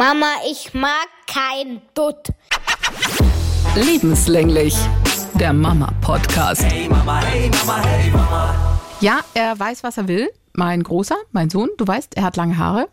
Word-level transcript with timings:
Mama, 0.00 0.32
ich 0.50 0.72
mag 0.72 1.08
kein 1.26 1.82
Dutt. 1.92 2.30
Lebenslänglich. 3.76 4.74
Der 5.34 5.52
Mama-Podcast. 5.52 6.64
Hey 6.64 6.88
Mama, 6.88 7.20
hey 7.20 7.50
Mama, 7.50 7.82
hey 7.84 8.10
Mama. 8.10 8.80
Ja, 9.02 9.20
er 9.34 9.58
weiß, 9.58 9.82
was 9.82 9.98
er 9.98 10.08
will. 10.08 10.30
Mein 10.54 10.82
Großer, 10.84 11.16
mein 11.32 11.50
Sohn, 11.50 11.68
du 11.76 11.86
weißt, 11.86 12.16
er 12.16 12.22
hat 12.22 12.38
lange 12.38 12.56
Haare. 12.56 12.88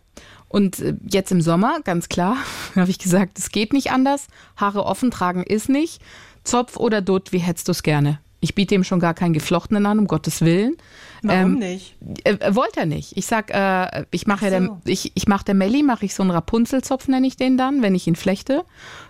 Und 0.50 0.80
äh, 0.80 0.96
jetzt 1.10 1.32
im 1.32 1.40
Sommer, 1.40 1.80
ganz 1.86 2.10
klar, 2.10 2.36
habe 2.76 2.90
ich 2.90 3.00
gesagt, 3.00 3.40
es 3.40 3.52
geht 3.52 3.72
nicht 3.72 3.90
anders. 3.90 4.28
Haare 4.58 4.86
offen 4.86 5.10
tragen 5.10 5.44
ist 5.44 5.70
nicht. 5.70 6.02
Zopf 6.44 6.76
oder 6.76 7.00
Dutt, 7.00 7.32
wie 7.32 7.40
hättest 7.40 7.70
du 7.70 7.72
es 7.72 7.84
gerne? 7.84 8.20
Ich 8.40 8.56
biete 8.56 8.76
ihm 8.76 8.84
schon 8.84 9.00
gar 9.00 9.14
keinen 9.14 9.34
geflochtenen 9.34 9.86
an, 9.86 10.00
um 10.00 10.08
Gottes 10.08 10.42
Willen. 10.42 10.78
Warum 11.24 11.54
ähm, 11.54 11.60
nicht? 11.60 11.96
Äh, 12.24 12.54
wollte 12.54 12.82
er 12.82 12.86
nicht. 12.86 13.18
Ich 13.18 13.26
sag, 13.26 13.52
äh, 13.52 14.06
ich 14.12 14.28
mache 14.28 14.46
so. 14.46 14.52
ja 14.52 14.60
der, 14.60 14.78
ich, 14.86 15.12
ich 15.16 15.28
mache 15.28 15.46
der 15.46 15.56
Melli, 15.56 15.82
mache 15.84 16.06
ich 16.06 16.14
so 16.14 16.22
einen 16.22 16.32
Rapunzelzopf, 16.32 17.08
nenne 17.08 17.26
ich 17.26 17.36
den 17.36 17.58
dann, 17.58 17.82
wenn 17.82 17.96
ich 17.96 18.08
ihn 18.08 18.16
flechte. 18.16 18.60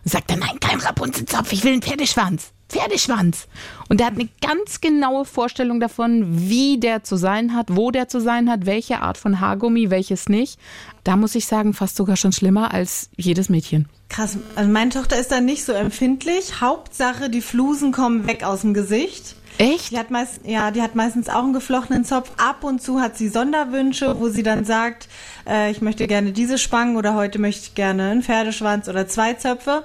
Und 0.03 0.11
sagt 0.11 0.31
er, 0.31 0.37
nein, 0.37 0.59
kein 0.61 0.79
Rapunzelzopf, 0.79 1.51
ich 1.51 1.63
will 1.63 1.73
einen 1.73 1.81
Pferdeschwanz. 1.81 2.53
Pferdeschwanz. 2.69 3.47
Und 3.89 3.99
der 3.99 4.07
hat 4.07 4.15
eine 4.15 4.29
ganz 4.41 4.81
genaue 4.81 5.25
Vorstellung 5.25 5.79
davon, 5.79 6.25
wie 6.49 6.79
der 6.79 7.03
zu 7.03 7.15
sein 7.15 7.55
hat, 7.55 7.67
wo 7.69 7.91
der 7.91 8.07
zu 8.07 8.19
sein 8.19 8.49
hat, 8.49 8.65
welche 8.65 9.01
Art 9.01 9.17
von 9.17 9.39
Haargummi, 9.39 9.89
welches 9.89 10.27
nicht. 10.27 10.59
Da 11.03 11.15
muss 11.15 11.35
ich 11.35 11.45
sagen, 11.45 11.73
fast 11.73 11.95
sogar 11.95 12.17
schon 12.17 12.33
schlimmer 12.33 12.73
als 12.73 13.09
jedes 13.15 13.49
Mädchen. 13.49 13.87
Krass. 14.09 14.37
Also 14.55 14.69
meine 14.69 14.91
Tochter 14.91 15.17
ist 15.17 15.31
da 15.31 15.41
nicht 15.41 15.63
so 15.63 15.73
empfindlich. 15.73 16.61
Hauptsache, 16.61 17.29
die 17.29 17.41
Flusen 17.41 17.91
kommen 17.91 18.27
weg 18.27 18.43
aus 18.43 18.61
dem 18.61 18.73
Gesicht. 18.73 19.35
Echt? 19.57 19.91
Die 19.91 19.97
hat 19.97 20.11
meist, 20.11 20.41
ja, 20.45 20.71
die 20.71 20.81
hat 20.81 20.95
meistens 20.95 21.29
auch 21.29 21.43
einen 21.43 21.53
geflochtenen 21.53 22.05
Zopf. 22.05 22.31
Ab 22.37 22.63
und 22.63 22.81
zu 22.81 23.01
hat 23.01 23.17
sie 23.17 23.27
Sonderwünsche, 23.27 24.19
wo 24.19 24.29
sie 24.29 24.43
dann 24.43 24.65
sagt, 24.65 25.07
äh, 25.47 25.71
ich 25.71 25.81
möchte 25.81 26.07
gerne 26.07 26.31
diese 26.31 26.57
Spangen 26.57 26.95
oder 26.95 27.15
heute 27.15 27.39
möchte 27.39 27.63
ich 27.63 27.75
gerne 27.75 28.11
einen 28.11 28.21
Pferdeschwanz 28.21 28.87
oder 28.87 29.07
zwei 29.07 29.33
Zöpfe. 29.33 29.83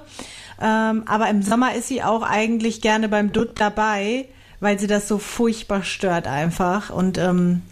Ähm, 0.63 1.03
aber 1.07 1.29
im 1.29 1.41
Sommer 1.41 1.75
ist 1.75 1.89
sie 1.89 2.03
auch 2.03 2.23
eigentlich 2.23 2.79
gerne 2.79 3.09
beim 3.09 3.33
Dutt 3.33 3.59
dabei, 3.59 4.29
weil 4.61 4.79
sie 4.79 4.87
das 4.87 5.09
so 5.09 5.17
furchtbar 5.17 5.83
stört 5.83 6.25
einfach. 6.25 6.89
Und 6.89 7.17
ähm, 7.17 7.63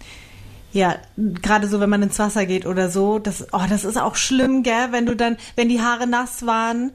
ja, 0.74 0.96
gerade 1.18 1.68
so, 1.68 1.80
wenn 1.80 1.90
man 1.90 2.04
ins 2.04 2.20
Wasser 2.20 2.46
geht 2.46 2.66
oder 2.66 2.90
so, 2.90 3.18
das, 3.18 3.48
oh, 3.54 3.64
das 3.70 3.86
ist 3.86 3.98
auch 3.98 4.16
schlimm, 4.16 4.62
gell, 4.64 4.92
wenn 4.92 5.06
du 5.06 5.16
dann, 5.16 5.38
wenn 5.56 5.70
die 5.70 5.82
Haare 5.82 6.06
nass 6.06 6.46
waren 6.46 6.92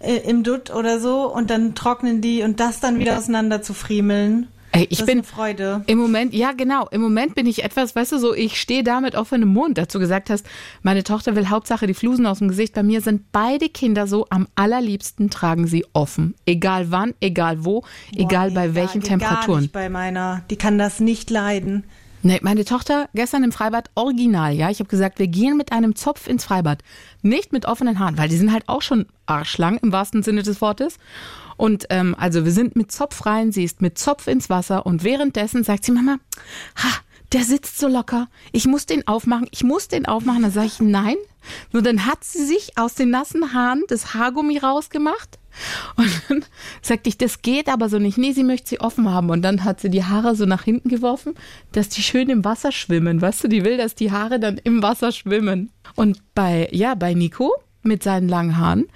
äh, 0.00 0.16
im 0.16 0.42
Dutt 0.42 0.74
oder 0.74 0.98
so 0.98 1.32
und 1.32 1.48
dann 1.50 1.76
trocknen 1.76 2.20
die 2.20 2.42
und 2.42 2.58
das 2.58 2.80
dann 2.80 2.98
wieder 2.98 3.16
auseinander 3.16 3.62
zu 3.62 3.72
friemeln. 3.72 4.48
Ich 4.82 4.98
das 4.98 5.06
bin 5.06 5.24
Freude. 5.24 5.82
Im 5.86 5.98
Moment, 5.98 6.34
ja 6.34 6.52
genau, 6.52 6.86
im 6.88 7.00
Moment 7.00 7.34
bin 7.34 7.46
ich 7.46 7.64
etwas, 7.64 7.96
weißt 7.96 8.12
du, 8.12 8.18
so 8.18 8.34
ich 8.34 8.60
stehe 8.60 8.82
da 8.82 9.00
mit 9.00 9.14
offenem 9.14 9.48
Mund, 9.48 9.78
dazu 9.78 9.98
gesagt 9.98 10.30
hast, 10.30 10.46
meine 10.82 11.04
Tochter 11.04 11.36
will 11.36 11.48
Hauptsache 11.48 11.86
die 11.86 11.94
Flusen 11.94 12.26
aus 12.26 12.38
dem 12.38 12.48
Gesicht. 12.48 12.74
Bei 12.74 12.82
mir 12.82 13.00
sind 13.00 13.32
beide 13.32 13.68
Kinder 13.68 14.06
so, 14.06 14.26
am 14.30 14.48
allerliebsten 14.54 15.30
tragen 15.30 15.66
sie 15.66 15.84
offen, 15.92 16.34
egal 16.46 16.90
wann, 16.90 17.14
egal 17.20 17.64
wo, 17.64 17.80
Boah, 17.80 17.88
egal 18.14 18.50
bei 18.50 18.74
welchen 18.74 19.02
ja, 19.02 19.08
Temperaturen. 19.08 19.46
Gar 19.46 19.60
nicht 19.60 19.72
bei 19.72 19.88
meiner, 19.88 20.42
die 20.50 20.56
kann 20.56 20.78
das 20.78 21.00
nicht 21.00 21.30
leiden. 21.30 21.84
Nee, 22.22 22.40
meine 22.42 22.64
Tochter 22.64 23.08
gestern 23.14 23.44
im 23.44 23.52
Freibad 23.52 23.88
original, 23.94 24.52
ja. 24.52 24.68
Ich 24.68 24.80
habe 24.80 24.88
gesagt, 24.88 25.20
wir 25.20 25.28
gehen 25.28 25.56
mit 25.56 25.70
einem 25.70 25.94
Zopf 25.94 26.26
ins 26.26 26.44
Freibad. 26.44 26.82
Nicht 27.22 27.52
mit 27.52 27.66
offenen 27.66 28.00
Haaren, 28.00 28.18
weil 28.18 28.28
die 28.28 28.36
sind 28.36 28.52
halt 28.52 28.68
auch 28.68 28.82
schon 28.82 29.06
arschlang 29.26 29.78
im 29.78 29.92
wahrsten 29.92 30.24
Sinne 30.24 30.42
des 30.42 30.60
Wortes. 30.60 30.98
Und 31.56 31.86
ähm, 31.90 32.14
also 32.18 32.44
wir 32.44 32.52
sind 32.52 32.76
mit 32.76 32.92
Zopf 32.92 33.26
rein, 33.26 33.52
sie 33.52 33.64
ist 33.64 33.82
mit 33.82 33.98
Zopf 33.98 34.26
ins 34.26 34.50
Wasser 34.50 34.86
und 34.86 35.04
währenddessen 35.04 35.64
sagt 35.64 35.84
sie, 35.84 35.92
Mama, 35.92 36.18
ha, 36.76 36.88
der 37.32 37.44
sitzt 37.44 37.78
so 37.78 37.88
locker. 37.88 38.28
Ich 38.52 38.66
muss 38.66 38.86
den 38.86 39.06
aufmachen, 39.06 39.48
ich 39.50 39.64
muss 39.64 39.88
den 39.88 40.06
aufmachen. 40.06 40.42
Dann 40.42 40.52
sage 40.52 40.66
ich, 40.66 40.80
nein. 40.80 41.16
Nur 41.72 41.82
dann 41.82 42.06
hat 42.06 42.24
sie 42.24 42.44
sich 42.44 42.76
aus 42.76 42.94
den 42.94 43.10
nassen 43.10 43.52
Haaren 43.52 43.82
das 43.88 44.14
Haargummi 44.14 44.58
rausgemacht 44.58 45.38
und 45.96 46.10
dann 46.28 46.44
sagte 46.82 47.08
ich, 47.08 47.18
das 47.18 47.42
geht 47.42 47.68
aber 47.68 47.88
so 47.88 47.98
nicht. 47.98 48.18
Nee, 48.18 48.32
sie 48.32 48.44
möchte 48.44 48.68
sie 48.68 48.80
offen 48.80 49.10
haben. 49.10 49.30
Und 49.30 49.42
dann 49.42 49.64
hat 49.64 49.80
sie 49.80 49.90
die 49.90 50.04
Haare 50.04 50.34
so 50.34 50.44
nach 50.44 50.62
hinten 50.64 50.88
geworfen, 50.88 51.34
dass 51.72 51.88
die 51.88 52.02
schön 52.02 52.28
im 52.28 52.44
Wasser 52.44 52.72
schwimmen. 52.72 53.20
Weißt 53.20 53.44
du, 53.44 53.48
die 53.48 53.64
will, 53.64 53.76
dass 53.76 53.94
die 53.94 54.12
Haare 54.12 54.38
dann 54.38 54.58
im 54.58 54.82
Wasser 54.82 55.12
schwimmen. 55.12 55.70
Und 55.94 56.22
bei, 56.34 56.68
ja, 56.72 56.94
bei 56.94 57.14
Nico 57.14 57.54
mit 57.82 58.02
seinen 58.02 58.28
langen 58.28 58.58
Haaren, 58.58 58.86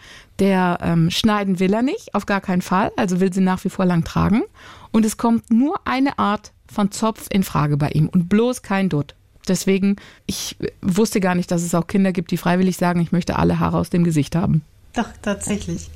der 0.40 0.78
ähm, 0.82 1.10
schneiden 1.10 1.60
will 1.60 1.72
er 1.72 1.82
nicht, 1.82 2.14
auf 2.14 2.26
gar 2.26 2.40
keinen 2.40 2.62
Fall. 2.62 2.90
Also 2.96 3.20
will 3.20 3.32
sie 3.32 3.40
nach 3.40 3.62
wie 3.64 3.68
vor 3.68 3.84
lang 3.84 4.04
tragen. 4.04 4.42
Und 4.90 5.04
es 5.04 5.16
kommt 5.16 5.50
nur 5.50 5.78
eine 5.84 6.18
Art 6.18 6.52
von 6.70 6.90
Zopf 6.90 7.26
in 7.30 7.42
Frage 7.42 7.76
bei 7.76 7.90
ihm 7.90 8.08
und 8.08 8.28
bloß 8.28 8.62
kein 8.62 8.88
Dutt. 8.88 9.14
Deswegen, 9.48 9.96
ich 10.26 10.56
wusste 10.82 11.20
gar 11.20 11.34
nicht, 11.34 11.50
dass 11.50 11.62
es 11.62 11.74
auch 11.74 11.86
Kinder 11.86 12.12
gibt, 12.12 12.30
die 12.30 12.36
freiwillig 12.36 12.76
sagen, 12.76 13.00
ich 13.00 13.12
möchte 13.12 13.38
alle 13.38 13.58
Haare 13.58 13.78
aus 13.78 13.90
dem 13.90 14.04
Gesicht 14.04 14.36
haben. 14.36 14.62
Doch, 14.94 15.08
tatsächlich. 15.22 15.88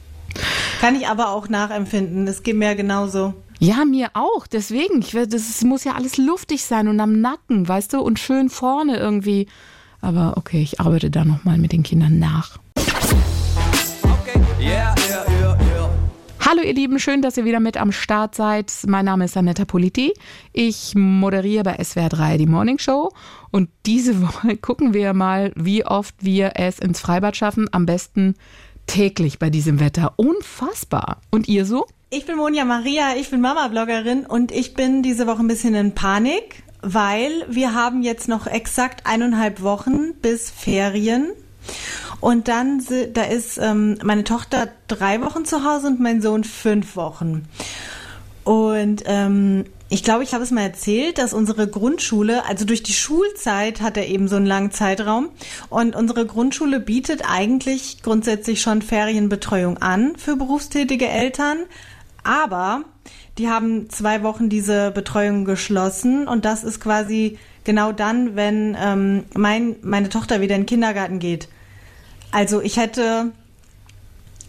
Kann 0.80 0.96
ich 0.96 1.06
aber 1.06 1.30
auch 1.30 1.48
nachempfinden. 1.48 2.26
Das 2.26 2.42
geht 2.42 2.56
mir 2.56 2.74
genauso. 2.74 3.34
Ja, 3.58 3.84
mir 3.84 4.10
auch. 4.14 4.46
Deswegen, 4.46 5.00
ich, 5.00 5.12
das 5.12 5.62
muss 5.62 5.84
ja 5.84 5.94
alles 5.94 6.16
luftig 6.16 6.64
sein 6.64 6.88
und 6.88 6.98
am 7.00 7.20
Nacken, 7.20 7.66
weißt 7.68 7.92
du, 7.92 8.00
und 8.00 8.18
schön 8.18 8.50
vorne 8.50 8.96
irgendwie. 8.96 9.46
Aber 10.00 10.34
okay, 10.36 10.60
ich 10.60 10.80
arbeite 10.80 11.10
da 11.10 11.24
nochmal 11.24 11.58
mit 11.58 11.72
den 11.72 11.82
Kindern 11.82 12.18
nach. 12.18 12.58
Hallo 16.46 16.60
ihr 16.60 16.74
Lieben, 16.74 16.98
schön, 16.98 17.22
dass 17.22 17.38
ihr 17.38 17.46
wieder 17.46 17.58
mit 17.58 17.78
am 17.78 17.90
Start 17.90 18.34
seid. 18.34 18.70
Mein 18.86 19.06
Name 19.06 19.24
ist 19.24 19.34
Anetta 19.34 19.64
Politi. 19.64 20.12
Ich 20.52 20.94
moderiere 20.94 21.64
bei 21.64 21.82
SWR 21.82 22.10
3 22.10 22.36
die 22.36 22.44
Morning 22.44 22.78
Show 22.78 23.12
und 23.50 23.70
diese 23.86 24.20
Woche 24.22 24.58
gucken 24.58 24.92
wir 24.92 25.14
mal, 25.14 25.52
wie 25.56 25.86
oft 25.86 26.14
wir 26.20 26.52
es 26.56 26.80
ins 26.80 27.00
Freibad 27.00 27.34
schaffen. 27.34 27.70
Am 27.72 27.86
besten 27.86 28.34
täglich 28.86 29.38
bei 29.38 29.48
diesem 29.48 29.80
Wetter. 29.80 30.12
Unfassbar. 30.16 31.22
Und 31.30 31.48
ihr 31.48 31.64
so? 31.64 31.86
Ich 32.10 32.26
bin 32.26 32.36
Monja 32.36 32.66
Maria, 32.66 33.16
ich 33.16 33.30
bin 33.30 33.40
Mama-Bloggerin 33.40 34.26
und 34.26 34.52
ich 34.52 34.74
bin 34.74 35.02
diese 35.02 35.26
Woche 35.26 35.40
ein 35.40 35.48
bisschen 35.48 35.74
in 35.74 35.94
Panik, 35.94 36.62
weil 36.82 37.46
wir 37.48 37.72
haben 37.72 38.02
jetzt 38.02 38.28
noch 38.28 38.46
exakt 38.46 39.06
eineinhalb 39.06 39.62
Wochen 39.62 40.12
bis 40.20 40.50
Ferien. 40.50 41.32
Und 42.20 42.48
dann, 42.48 42.82
da 43.12 43.24
ist 43.24 43.58
ähm, 43.58 43.98
meine 44.02 44.24
Tochter 44.24 44.68
drei 44.88 45.20
Wochen 45.20 45.44
zu 45.44 45.64
Hause 45.64 45.88
und 45.88 46.00
mein 46.00 46.22
Sohn 46.22 46.44
fünf 46.44 46.96
Wochen. 46.96 47.46
Und 48.44 49.02
ähm, 49.06 49.64
ich 49.88 50.02
glaube, 50.02 50.24
ich 50.24 50.34
habe 50.34 50.42
es 50.42 50.50
mal 50.50 50.62
erzählt, 50.62 51.18
dass 51.18 51.32
unsere 51.32 51.68
Grundschule, 51.68 52.44
also 52.46 52.64
durch 52.64 52.82
die 52.82 52.92
Schulzeit 52.92 53.80
hat 53.80 53.96
er 53.96 54.08
eben 54.08 54.28
so 54.28 54.36
einen 54.36 54.46
langen 54.46 54.70
Zeitraum 54.70 55.28
und 55.68 55.94
unsere 55.94 56.26
Grundschule 56.26 56.80
bietet 56.80 57.22
eigentlich 57.30 58.02
grundsätzlich 58.02 58.60
schon 58.60 58.82
Ferienbetreuung 58.82 59.78
an 59.78 60.16
für 60.16 60.36
berufstätige 60.36 61.08
Eltern, 61.08 61.58
aber 62.22 62.82
die 63.38 63.48
haben 63.48 63.90
zwei 63.90 64.22
Wochen 64.22 64.48
diese 64.48 64.90
Betreuung 64.90 65.44
geschlossen 65.44 66.26
und 66.26 66.44
das 66.44 66.64
ist 66.64 66.80
quasi 66.80 67.38
genau 67.64 67.92
dann, 67.92 68.36
wenn 68.36 68.76
ähm, 68.80 69.24
mein, 69.34 69.76
meine 69.82 70.08
Tochter 70.08 70.40
wieder 70.40 70.54
in 70.54 70.62
den 70.62 70.66
Kindergarten 70.66 71.18
geht. 71.18 71.48
Also 72.34 72.60
ich 72.60 72.76
hätte, 72.76 73.30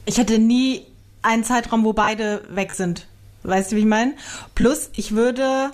ich 0.05 0.17
hätte 0.17 0.39
nie 0.39 0.85
einen 1.21 1.43
Zeitraum, 1.43 1.83
wo 1.83 1.93
beide 1.93 2.41
weg 2.49 2.73
sind 2.73 3.07
Weißt 3.45 3.71
du, 3.71 3.75
wie 3.75 3.81
ich 3.81 3.85
meine? 3.85 4.13
Plus, 4.55 4.89
ich 4.95 5.13
würde, 5.13 5.71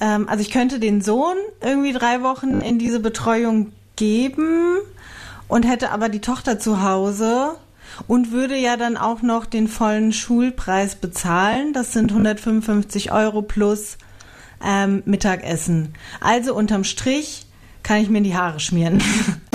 ähm, 0.00 0.28
also 0.28 0.40
ich 0.40 0.50
könnte 0.50 0.78
den 0.78 1.00
Sohn 1.00 1.36
irgendwie 1.60 1.92
drei 1.92 2.22
Wochen 2.22 2.60
in 2.60 2.78
diese 2.78 3.00
Betreuung 3.00 3.72
geben 3.96 4.76
und 5.48 5.64
hätte 5.64 5.90
aber 5.90 6.08
die 6.08 6.20
Tochter 6.20 6.58
zu 6.58 6.82
Hause 6.82 7.56
und 8.06 8.30
würde 8.30 8.56
ja 8.56 8.76
dann 8.76 8.96
auch 8.96 9.22
noch 9.22 9.46
den 9.46 9.68
vollen 9.68 10.12
Schulpreis 10.12 10.94
bezahlen. 10.94 11.72
Das 11.72 11.92
sind 11.92 12.12
155 12.12 13.10
Euro 13.10 13.42
plus 13.42 13.98
ähm, 14.64 15.02
Mittagessen. 15.06 15.94
Also 16.20 16.54
unterm 16.54 16.84
Strich 16.84 17.46
kann 17.82 17.98
ich 17.98 18.10
mir 18.10 18.18
in 18.18 18.24
die 18.24 18.36
Haare 18.36 18.60
schmieren. 18.60 19.02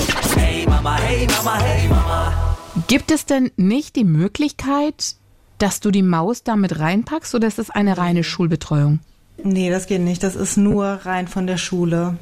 Hey 0.81 0.87
Mama, 0.87 0.97
hey 0.97 1.27
Mama, 1.27 1.59
hey 1.61 1.87
Mama. 1.89 2.57
Gibt 2.87 3.11
es 3.11 3.27
denn 3.27 3.51
nicht 3.55 3.95
die 3.95 4.03
Möglichkeit, 4.03 5.13
dass 5.59 5.79
du 5.79 5.91
die 5.91 6.01
Maus 6.01 6.41
damit 6.41 6.79
reinpackst 6.79 7.35
oder 7.35 7.47
ist 7.47 7.59
das 7.59 7.69
eine 7.69 7.99
reine 7.99 8.23
Schulbetreuung? 8.23 8.99
Nee, 9.43 9.69
das 9.69 9.85
geht 9.85 10.01
nicht. 10.01 10.23
Das 10.23 10.35
ist 10.35 10.57
nur 10.57 10.85
rein 11.03 11.27
von 11.27 11.45
der 11.45 11.57
Schule. 11.57 12.17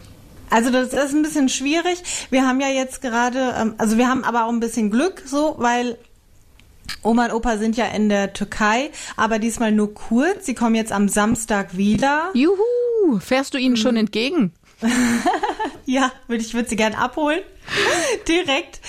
Also 0.50 0.72
das 0.72 0.92
ist 0.92 1.14
ein 1.14 1.22
bisschen 1.22 1.48
schwierig. 1.48 2.04
Wir 2.32 2.46
haben 2.46 2.60
ja 2.60 2.68
jetzt 2.68 3.02
gerade, 3.02 3.56
ähm, 3.58 3.76
also 3.78 3.98
wir 3.98 4.10
haben 4.10 4.26
aber 4.26 4.44
auch 4.44 4.50
ein 4.52 4.60
bisschen 4.60 4.92
Glück 4.92 5.24
so, 5.26 5.56
weil 5.58 5.98
Oma 7.02 7.28
und 7.28 7.34
Opa 7.36 7.58
sind 7.58 7.78
ja 7.78 7.86
in 7.86 8.10
der 8.10 8.34
Türkei, 8.34 8.90
aber 9.16 9.40
diesmal 9.40 9.72
nur 9.72 9.94
kurz. 9.94 10.46
Sie 10.46 10.54
kommen 10.54 10.76
jetzt 10.76 10.92
am 10.92 11.08
Samstag 11.08 11.78
wieder. 11.78 12.32
Juhu, 12.34 13.20
fährst 13.22 13.54
du 13.54 13.58
ihnen 13.58 13.78
schon 13.78 13.94
mhm. 13.94 14.02
entgegen? 14.02 14.52
ja, 15.86 16.12
würde 16.28 16.44
ich 16.44 16.54
würde 16.54 16.70
sie 16.70 16.76
gern 16.76 16.94
abholen. 16.94 17.42
Direkt. 18.28 18.80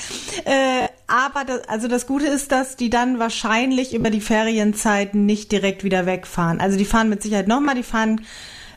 Äh, 0.45 0.89
aber 1.07 1.45
das, 1.45 1.69
also 1.69 1.89
das 1.89 2.07
Gute 2.07 2.27
ist, 2.27 2.53
dass 2.53 2.77
die 2.77 2.91
dann 2.91 3.19
wahrscheinlich 3.19 3.95
über 3.95 4.11
die 4.11 4.21
Ferienzeiten 4.21 5.27
nicht 5.27 5.51
direkt 5.53 5.85
wieder 5.85 6.07
wegfahren. 6.07 6.61
Also 6.61 6.79
die 6.79 6.85
fahren 6.85 7.09
mit 7.09 7.23
Sicherheit 7.23 7.49
nochmal, 7.49 7.75
die 7.75 7.83
fahren 7.83 8.23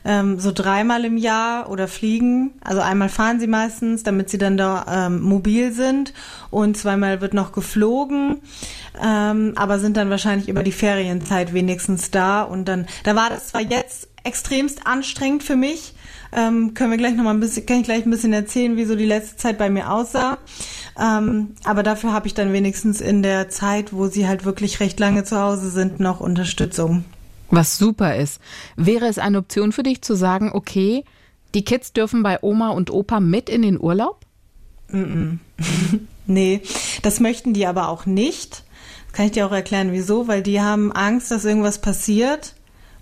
ähm, 0.04 0.38
so 0.38 0.52
dreimal 0.52 1.04
im 1.04 1.16
Jahr 1.16 1.70
oder 1.70 1.88
fliegen. 1.88 2.52
Also 2.62 2.80
einmal 2.80 3.08
fahren 3.08 3.40
sie 3.40 3.46
meistens, 3.46 4.02
damit 4.02 4.28
sie 4.28 4.38
dann 4.38 4.56
da 4.56 5.06
ähm, 5.06 5.22
mobil 5.22 5.72
sind 5.72 6.12
und 6.50 6.76
zweimal 6.76 7.20
wird 7.20 7.34
noch 7.34 7.52
geflogen, 7.52 8.42
ähm, 9.02 9.54
aber 9.56 9.78
sind 9.78 9.96
dann 9.96 10.10
wahrscheinlich 10.10 10.48
über 10.48 10.62
die 10.62 10.72
Ferienzeit 10.72 11.54
wenigstens 11.54 12.10
da 12.10 12.42
und 12.42 12.66
dann, 12.66 12.86
da 13.04 13.16
war 13.16 13.30
das 13.30 13.48
zwar 13.48 13.62
jetzt 13.62 14.08
extremst 14.24 14.86
anstrengend 14.86 15.42
für 15.42 15.56
mich, 15.56 15.94
ähm, 16.32 16.74
können 16.74 16.90
wir 16.90 16.98
gleich 16.98 17.14
noch 17.14 17.24
mal 17.24 17.30
ein 17.30 17.40
bisschen, 17.40 17.64
kann 17.64 17.78
ich 17.78 17.84
gleich 17.84 18.04
ein 18.04 18.10
bisschen 18.10 18.32
erzählen, 18.32 18.76
wie 18.76 18.84
so 18.84 18.96
die 18.96 19.06
letzte 19.06 19.36
Zeit 19.36 19.58
bei 19.58 19.70
mir 19.70 19.92
aussah. 19.92 20.38
Ähm, 21.00 21.54
aber 21.64 21.82
dafür 21.82 22.12
habe 22.12 22.26
ich 22.26 22.34
dann 22.34 22.52
wenigstens 22.52 23.00
in 23.00 23.22
der 23.22 23.48
Zeit, 23.48 23.92
wo 23.92 24.08
sie 24.08 24.26
halt 24.26 24.44
wirklich 24.44 24.80
recht 24.80 24.98
lange 24.98 25.24
zu 25.24 25.40
Hause 25.40 25.70
sind, 25.70 26.00
noch 26.00 26.20
Unterstützung. 26.20 27.04
Was 27.50 27.78
super 27.78 28.16
ist. 28.16 28.40
Wäre 28.76 29.06
es 29.06 29.18
eine 29.18 29.38
Option 29.38 29.70
für 29.70 29.84
dich 29.84 30.02
zu 30.02 30.14
sagen, 30.14 30.50
okay, 30.52 31.04
die 31.54 31.64
Kids 31.64 31.92
dürfen 31.92 32.22
bei 32.22 32.38
Oma 32.42 32.70
und 32.70 32.90
Opa 32.90 33.20
mit 33.20 33.48
in 33.48 33.62
den 33.62 33.80
Urlaub? 33.80 34.20
Mm 34.88 34.98
-mm. 34.98 35.38
nee, 36.26 36.62
das 37.02 37.20
möchten 37.20 37.52
die 37.54 37.66
aber 37.66 37.88
auch 37.88 38.06
nicht. 38.06 38.64
Das 39.06 39.12
kann 39.12 39.26
ich 39.26 39.32
dir 39.32 39.46
auch 39.46 39.52
erklären, 39.52 39.92
wieso, 39.92 40.26
weil 40.26 40.42
die 40.42 40.60
haben 40.60 40.90
Angst, 40.90 41.30
dass 41.30 41.44
irgendwas 41.44 41.80
passiert 41.80 42.54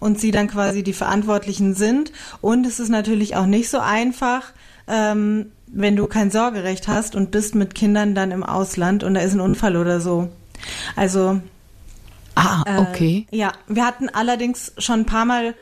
und 0.03 0.21
sie 0.21 0.33
dann 0.33 0.49
quasi 0.49 0.83
die 0.83 0.93
Verantwortlichen 0.93 1.75
sind. 1.75 2.13
Und 2.41 2.67
es 2.67 2.81
ist 2.81 2.89
natürlich 2.89 3.37
auch 3.37 3.47
nicht 3.47 3.71
so 3.71 3.79
einfach, 3.79 4.53
ähm, 4.89 5.53
wenn 5.69 5.95
du 5.95 6.09
kein 6.09 6.33
Sorgerecht 6.33 6.89
hast 6.89 7.15
und 7.15 7.31
bist 7.31 7.55
mit 7.55 7.77
Kindern 7.77 8.17
dann 8.17 8.33
im 8.33 8.43
Ausland 8.43 9.05
und 9.05 9.15
da 9.15 9.21
ist 9.21 9.33
ein 9.33 9.41
Unfall 9.41 9.77
oder 9.77 10.01
so. 10.01 10.29
Also 10.97 11.41
Ah, 12.35 12.63
okay. 12.81 13.27
Äh, 13.31 13.37
ja, 13.37 13.53
wir 13.69 13.87
hatten 13.87 14.09
allerdings 14.09 14.73
schon 14.79 15.01
ein 15.01 15.07
paar 15.07 15.27
Mal 15.27 15.55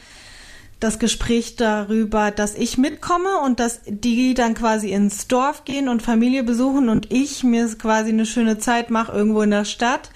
das 0.79 0.99
Gespräch 0.99 1.57
darüber, 1.57 2.31
dass 2.31 2.55
ich 2.55 2.79
mitkomme 2.79 3.41
und 3.45 3.61
dass 3.61 3.81
die 3.87 4.35
dann 4.35 4.55
quasi 4.55 4.93
ins 4.93 5.27
Dorf 5.27 5.65
gehen 5.65 5.89
und 5.89 6.01
Familie 6.01 6.45
besuchen 6.45 6.89
und 6.89 7.13
ich 7.13 7.45
mir 7.45 7.69
quasi 7.77 8.11
eine 8.11 8.25
schöne 8.25 8.59
Zeit 8.59 8.89
mache 8.89 9.13
irgendwo 9.13 9.43
in 9.43 9.51
der 9.51 9.65
Stadt. 9.65 10.11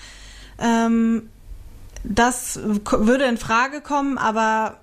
Ähm, 0.59 1.29
das 2.05 2.61
würde 2.62 3.25
in 3.25 3.39
Frage 3.39 3.81
kommen, 3.81 4.19
aber 4.19 4.77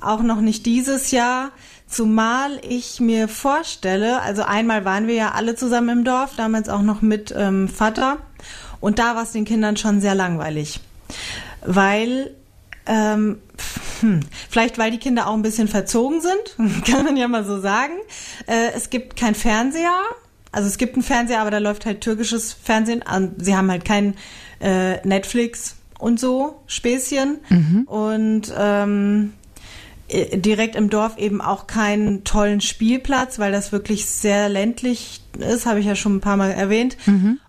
auch 0.00 0.22
noch 0.22 0.40
nicht 0.40 0.66
dieses 0.66 1.10
Jahr. 1.10 1.52
Zumal 1.86 2.60
ich 2.66 2.98
mir 2.98 3.28
vorstelle, 3.28 4.20
also 4.22 4.42
einmal 4.42 4.84
waren 4.84 5.06
wir 5.06 5.14
ja 5.14 5.32
alle 5.32 5.54
zusammen 5.54 5.98
im 5.98 6.04
Dorf, 6.04 6.32
damals 6.36 6.68
auch 6.68 6.82
noch 6.82 7.02
mit 7.02 7.32
ähm, 7.36 7.68
Vater. 7.68 8.18
Und 8.80 8.98
da 8.98 9.14
war 9.14 9.22
es 9.22 9.32
den 9.32 9.44
Kindern 9.44 9.76
schon 9.76 10.00
sehr 10.00 10.14
langweilig. 10.14 10.80
Weil, 11.64 12.34
ähm, 12.86 13.38
hm, 14.00 14.20
vielleicht 14.50 14.78
weil 14.78 14.90
die 14.90 14.98
Kinder 14.98 15.28
auch 15.28 15.34
ein 15.34 15.42
bisschen 15.42 15.68
verzogen 15.68 16.20
sind, 16.20 16.84
kann 16.90 17.04
man 17.04 17.16
ja 17.16 17.28
mal 17.28 17.44
so 17.44 17.60
sagen. 17.60 17.94
Äh, 18.46 18.72
es 18.74 18.90
gibt 18.90 19.16
kein 19.16 19.34
Fernseher. 19.34 20.00
Also 20.52 20.68
es 20.68 20.78
gibt 20.78 20.94
einen 20.94 21.02
Fernseher, 21.02 21.40
aber 21.40 21.50
da 21.50 21.58
läuft 21.58 21.84
halt 21.84 22.00
türkisches 22.00 22.52
Fernsehen. 22.52 23.04
Sie 23.38 23.56
haben 23.56 23.70
halt 23.70 23.84
kein 23.84 24.14
äh, 24.60 25.06
Netflix 25.06 25.76
und 25.98 26.20
so 26.20 26.62
Späßchen. 26.66 27.38
Mhm. 27.48 27.82
Und 27.86 28.52
ähm, 28.56 29.32
äh, 30.08 30.36
direkt 30.38 30.76
im 30.76 30.90
Dorf 30.90 31.16
eben 31.18 31.40
auch 31.40 31.66
keinen 31.66 32.24
tollen 32.24 32.60
Spielplatz, 32.60 33.38
weil 33.38 33.52
das 33.52 33.72
wirklich 33.72 34.06
sehr 34.06 34.48
ländlich 34.48 35.22
ist, 35.38 35.66
habe 35.66 35.80
ich 35.80 35.86
ja 35.86 35.96
schon 35.96 36.16
ein 36.16 36.20
paar 36.20 36.36
Mal 36.36 36.50
erwähnt. 36.50 36.96
Mhm. 37.06 37.40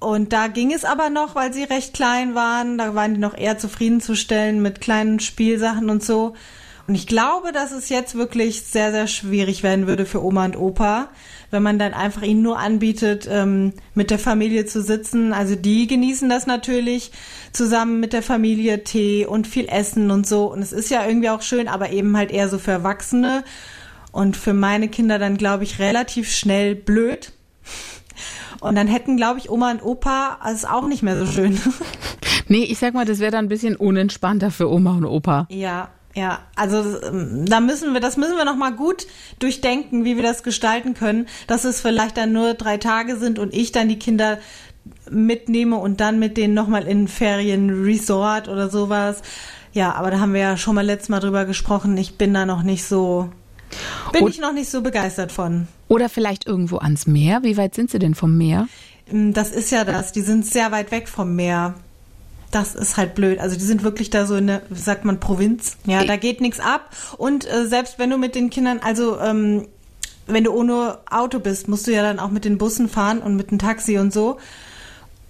Und 0.00 0.32
da 0.32 0.48
ging 0.48 0.72
es 0.72 0.84
aber 0.84 1.08
noch, 1.08 1.34
weil 1.34 1.54
sie 1.54 1.64
recht 1.64 1.94
klein 1.94 2.34
waren. 2.34 2.76
Da 2.76 2.94
waren 2.94 3.14
die 3.14 3.20
noch 3.20 3.36
eher 3.36 3.58
zufriedenzustellen 3.58 4.60
mit 4.60 4.80
kleinen 4.80 5.18
Spielsachen 5.18 5.88
und 5.88 6.04
so. 6.04 6.34
Und 6.86 6.94
ich 6.94 7.06
glaube, 7.06 7.52
dass 7.52 7.72
es 7.72 7.88
jetzt 7.88 8.14
wirklich 8.14 8.62
sehr, 8.62 8.92
sehr 8.92 9.06
schwierig 9.06 9.62
werden 9.62 9.86
würde 9.86 10.04
für 10.04 10.22
Oma 10.22 10.44
und 10.44 10.56
Opa, 10.56 11.08
wenn 11.50 11.62
man 11.62 11.78
dann 11.78 11.94
einfach 11.94 12.22
ihnen 12.22 12.42
nur 12.42 12.58
anbietet, 12.58 13.26
ähm, 13.30 13.72
mit 13.94 14.10
der 14.10 14.18
Familie 14.18 14.66
zu 14.66 14.82
sitzen. 14.82 15.32
Also 15.32 15.54
die 15.56 15.86
genießen 15.86 16.28
das 16.28 16.46
natürlich 16.46 17.10
zusammen 17.52 18.00
mit 18.00 18.12
der 18.12 18.22
Familie 18.22 18.84
Tee 18.84 19.24
und 19.24 19.46
viel 19.46 19.66
Essen 19.68 20.10
und 20.10 20.26
so. 20.26 20.52
Und 20.52 20.60
es 20.60 20.72
ist 20.72 20.90
ja 20.90 21.06
irgendwie 21.06 21.30
auch 21.30 21.40
schön, 21.40 21.68
aber 21.68 21.90
eben 21.90 22.16
halt 22.16 22.30
eher 22.30 22.50
so 22.50 22.58
für 22.58 22.72
Erwachsene. 22.72 23.44
Und 24.12 24.36
für 24.36 24.52
meine 24.52 24.88
Kinder 24.88 25.18
dann, 25.18 25.38
glaube 25.38 25.64
ich, 25.64 25.78
relativ 25.78 26.30
schnell 26.32 26.74
blöd. 26.74 27.32
Und 28.60 28.76
dann 28.76 28.86
hätten, 28.86 29.16
glaube 29.16 29.38
ich, 29.38 29.50
Oma 29.50 29.70
und 29.70 29.82
Opa 29.82 30.38
es 30.50 30.64
auch 30.64 30.86
nicht 30.86 31.02
mehr 31.02 31.18
so 31.18 31.26
schön. 31.26 31.58
nee, 32.48 32.62
ich 32.62 32.78
sag 32.78 32.94
mal, 32.94 33.04
das 33.04 33.18
wäre 33.18 33.32
dann 33.32 33.46
ein 33.46 33.48
bisschen 33.48 33.74
unentspannter 33.74 34.50
für 34.50 34.70
Oma 34.70 34.92
und 34.92 35.04
Opa. 35.04 35.46
Ja, 35.50 35.90
ja, 36.14 36.40
also 36.54 37.00
ähm, 37.02 37.44
da 37.46 37.60
müssen 37.60 37.92
wir, 37.92 38.00
das 38.00 38.16
müssen 38.16 38.36
wir 38.36 38.44
noch 38.44 38.56
mal 38.56 38.72
gut 38.72 39.06
durchdenken, 39.40 40.04
wie 40.04 40.16
wir 40.16 40.22
das 40.22 40.42
gestalten 40.42 40.94
können, 40.94 41.26
dass 41.46 41.64
es 41.64 41.80
vielleicht 41.80 42.16
dann 42.16 42.32
nur 42.32 42.54
drei 42.54 42.78
Tage 42.78 43.16
sind 43.16 43.38
und 43.38 43.52
ich 43.52 43.72
dann 43.72 43.88
die 43.88 43.98
Kinder 43.98 44.38
mitnehme 45.10 45.76
und 45.76 46.00
dann 46.00 46.18
mit 46.18 46.36
denen 46.36 46.54
noch 46.54 46.68
mal 46.68 46.86
in 46.86 47.08
Ferienresort 47.08 48.48
oder 48.48 48.70
sowas. 48.70 49.22
Ja, 49.72 49.94
aber 49.94 50.10
da 50.12 50.20
haben 50.20 50.34
wir 50.34 50.40
ja 50.40 50.56
schon 50.56 50.76
mal 50.76 50.86
letztes 50.86 51.08
Mal 51.08 51.20
drüber 51.20 51.46
gesprochen. 51.46 51.96
Ich 51.96 52.16
bin 52.16 52.32
da 52.32 52.46
noch 52.46 52.62
nicht 52.62 52.84
so 52.84 53.30
bin 54.12 54.22
und, 54.22 54.30
ich 54.30 54.40
noch 54.40 54.52
nicht 54.52 54.70
so 54.70 54.82
begeistert 54.82 55.32
von. 55.32 55.66
Oder 55.88 56.08
vielleicht 56.08 56.46
irgendwo 56.46 56.78
ans 56.78 57.06
Meer. 57.06 57.42
Wie 57.42 57.56
weit 57.56 57.74
sind 57.74 57.90
Sie 57.90 57.98
denn 57.98 58.14
vom 58.14 58.36
Meer? 58.36 58.68
Mm, 59.10 59.32
das 59.32 59.50
ist 59.50 59.72
ja 59.72 59.84
das. 59.84 60.12
Die 60.12 60.22
sind 60.22 60.46
sehr 60.46 60.70
weit 60.70 60.90
weg 60.90 61.08
vom 61.08 61.34
Meer. 61.34 61.74
Das 62.54 62.76
ist 62.76 62.96
halt 62.96 63.16
blöd. 63.16 63.40
Also 63.40 63.56
die 63.56 63.64
sind 63.64 63.82
wirklich 63.82 64.10
da 64.10 64.26
so 64.26 64.36
in 64.36 64.46
der, 64.46 64.62
wie 64.70 64.78
sagt 64.78 65.04
man, 65.04 65.18
Provinz. 65.18 65.76
Ja, 65.86 66.04
da 66.04 66.14
geht 66.14 66.40
nichts 66.40 66.60
ab. 66.60 66.90
Und 67.18 67.50
äh, 67.50 67.66
selbst 67.66 67.98
wenn 67.98 68.10
du 68.10 68.16
mit 68.16 68.36
den 68.36 68.48
Kindern, 68.48 68.78
also 68.78 69.18
ähm, 69.18 69.66
wenn 70.28 70.44
du 70.44 70.52
ohne 70.52 70.98
Auto 71.10 71.40
bist, 71.40 71.66
musst 71.66 71.88
du 71.88 71.90
ja 71.90 72.02
dann 72.02 72.20
auch 72.20 72.30
mit 72.30 72.44
den 72.44 72.56
Bussen 72.56 72.88
fahren 72.88 73.18
und 73.18 73.34
mit 73.34 73.50
dem 73.50 73.58
Taxi 73.58 73.98
und 73.98 74.12
so. 74.12 74.38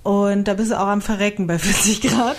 Und 0.03 0.45
da 0.49 0.53
bist 0.53 0.71
du 0.71 0.79
auch 0.79 0.87
am 0.87 1.01
Verrecken 1.01 1.47
bei 1.47 1.59
40 1.59 2.03
Grad. 2.03 2.37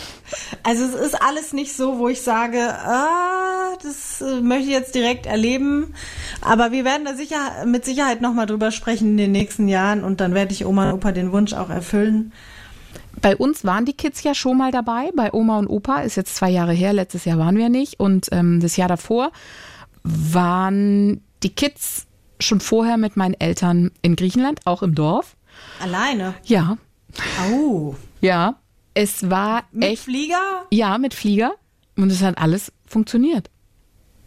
Also 0.62 0.84
es 0.84 0.94
ist 0.94 1.20
alles 1.20 1.52
nicht 1.52 1.76
so, 1.76 1.98
wo 1.98 2.08
ich 2.08 2.22
sage, 2.22 2.60
ah, 2.60 3.76
das 3.82 4.22
äh, 4.22 4.40
möchte 4.40 4.66
ich 4.66 4.72
jetzt 4.72 4.94
direkt 4.94 5.26
erleben. 5.26 5.96
Aber 6.42 6.72
wir 6.72 6.86
werden 6.86 7.06
da 7.06 7.16
sicher, 7.16 7.66
mit 7.66 7.86
Sicherheit 7.86 8.22
nochmal 8.22 8.46
drüber 8.46 8.70
sprechen 8.70 9.10
in 9.10 9.18
den 9.18 9.32
nächsten 9.32 9.68
Jahren 9.68 10.04
und 10.04 10.22
dann 10.22 10.36
werde 10.36 10.54
ich 10.54 10.64
Oma 10.64 10.90
und 10.90 10.98
Opa 10.98 11.12
den 11.12 11.32
Wunsch 11.32 11.54
auch 11.54 11.72
erfüllen. 11.72 12.34
Bei 13.26 13.36
uns 13.36 13.66
waren 13.66 13.86
die 13.86 13.94
Kids 13.94 14.22
ja 14.22 14.36
schon 14.36 14.56
mal 14.56 14.72
dabei, 14.72 15.10
bei 15.16 15.34
Oma 15.34 15.58
und 15.58 15.66
Opa, 15.66 16.02
ist 16.02 16.16
jetzt 16.16 16.36
zwei 16.36 16.52
Jahre 16.52 16.74
her, 16.74 16.94
letztes 16.94 17.26
Jahr 17.26 17.40
waren 17.40 17.58
wir 17.58 17.70
nicht. 17.70 18.00
Und 18.00 18.28
ähm, 18.32 18.60
das 18.60 18.78
Jahr 18.78 18.88
davor 18.88 19.32
waren 20.04 21.24
die 21.42 21.50
Kids 21.50 22.06
schon 22.40 22.60
vorher 22.60 22.98
mit 22.98 23.18
meinen 23.18 23.34
Eltern 23.34 23.90
in 24.04 24.16
Griechenland, 24.16 24.60
auch 24.66 24.84
im 24.84 24.94
Dorf. 24.94 25.38
Alleine? 25.82 26.36
Ja, 26.44 26.78
Oh. 27.52 27.96
Ja, 28.22 28.58
es 28.94 29.28
war 29.28 29.64
mit 29.72 29.90
echt. 29.90 30.04
Flieger? 30.04 30.68
Ja, 30.70 31.00
mit 31.00 31.16
Flieger. 31.16 31.56
Und 31.98 32.12
es 32.12 32.22
hat 32.22 32.38
alles 32.38 32.72
funktioniert. 32.86 33.50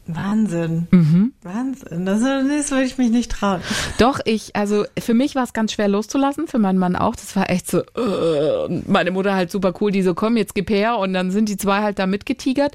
Wahnsinn. 0.09 0.89
Mhm. 0.91 1.33
Wahnsinn. 1.43 2.07
Das, 2.07 2.21
das 2.21 2.71
würde 2.71 2.85
ich 2.85 2.97
mich 2.97 3.11
nicht 3.11 3.31
trauen. 3.31 3.61
Doch, 3.99 4.21
ich, 4.25 4.57
also 4.57 4.85
für 4.99 5.15
mich 5.15 5.35
war 5.35 5.45
es 5.45 5.53
ganz 5.53 5.73
schwer 5.73 5.89
loszulassen, 5.89 6.49
für 6.49 6.59
meinen 6.59 6.79
Mann 6.79 6.97
auch. 6.97 7.15
Das 7.15 7.37
war 7.37 7.51
echt 7.51 7.71
so, 7.71 7.81
uh, 7.81 8.83
meine 8.87 9.11
Mutter 9.11 9.35
halt 9.35 9.51
super 9.51 9.75
cool, 9.81 9.93
die 9.93 10.03
so, 10.03 10.15
komm, 10.15 10.39
jetzt 10.39 10.55
gib 10.55 10.71
her. 10.71 10.97
Und 10.97 11.13
dann 11.13 11.31
sind 11.31 11.51
die 11.51 11.59
zwei 11.59 11.83
halt 11.83 11.99
da 11.99 12.07
mitgetigert. 12.07 12.75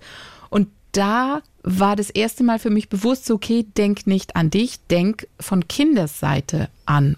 Und 0.50 0.68
da 0.92 1.42
war 1.64 1.96
das 1.96 2.12
erste 2.12 2.44
Mal 2.44 2.60
für 2.60 2.70
mich 2.70 2.88
bewusst, 2.88 3.26
so, 3.26 3.36
okay, 3.36 3.66
denk 3.78 4.06
nicht 4.06 4.36
an 4.36 4.52
dich, 4.52 4.80
denk 4.92 5.28
von 5.40 5.68
Kindesseite 5.68 6.70
an. 6.86 7.18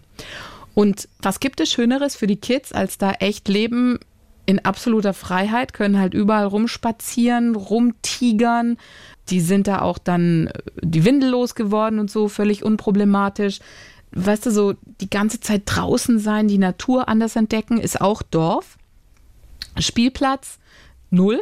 Und 0.73 1.09
was 1.21 1.39
gibt 1.39 1.59
es 1.59 1.71
Schöneres 1.71 2.15
für 2.15 2.27
die 2.27 2.35
Kids, 2.37 2.71
als 2.71 2.97
da 2.97 3.11
echt 3.11 3.47
leben 3.49 3.99
in 4.45 4.63
absoluter 4.63 5.13
Freiheit, 5.13 5.73
können 5.73 5.99
halt 5.99 6.13
überall 6.13 6.45
rumspazieren, 6.45 7.55
rumtigern. 7.55 8.77
Die 9.29 9.41
sind 9.41 9.67
da 9.67 9.81
auch 9.81 9.97
dann 9.97 10.47
äh, 10.47 10.61
die 10.81 11.05
Windel 11.05 11.29
losgeworden 11.31 11.99
und 11.99 12.11
so, 12.11 12.27
völlig 12.27 12.63
unproblematisch. 12.63 13.59
Weißt 14.11 14.45
du, 14.45 14.51
so 14.51 14.75
die 15.01 15.09
ganze 15.09 15.39
Zeit 15.39 15.63
draußen 15.65 16.19
sein, 16.19 16.47
die 16.47 16.57
Natur 16.57 17.09
anders 17.09 17.35
entdecken, 17.35 17.79
ist 17.79 17.99
auch 17.99 18.21
Dorf. 18.21 18.77
Spielplatz, 19.77 20.59
null. 21.09 21.41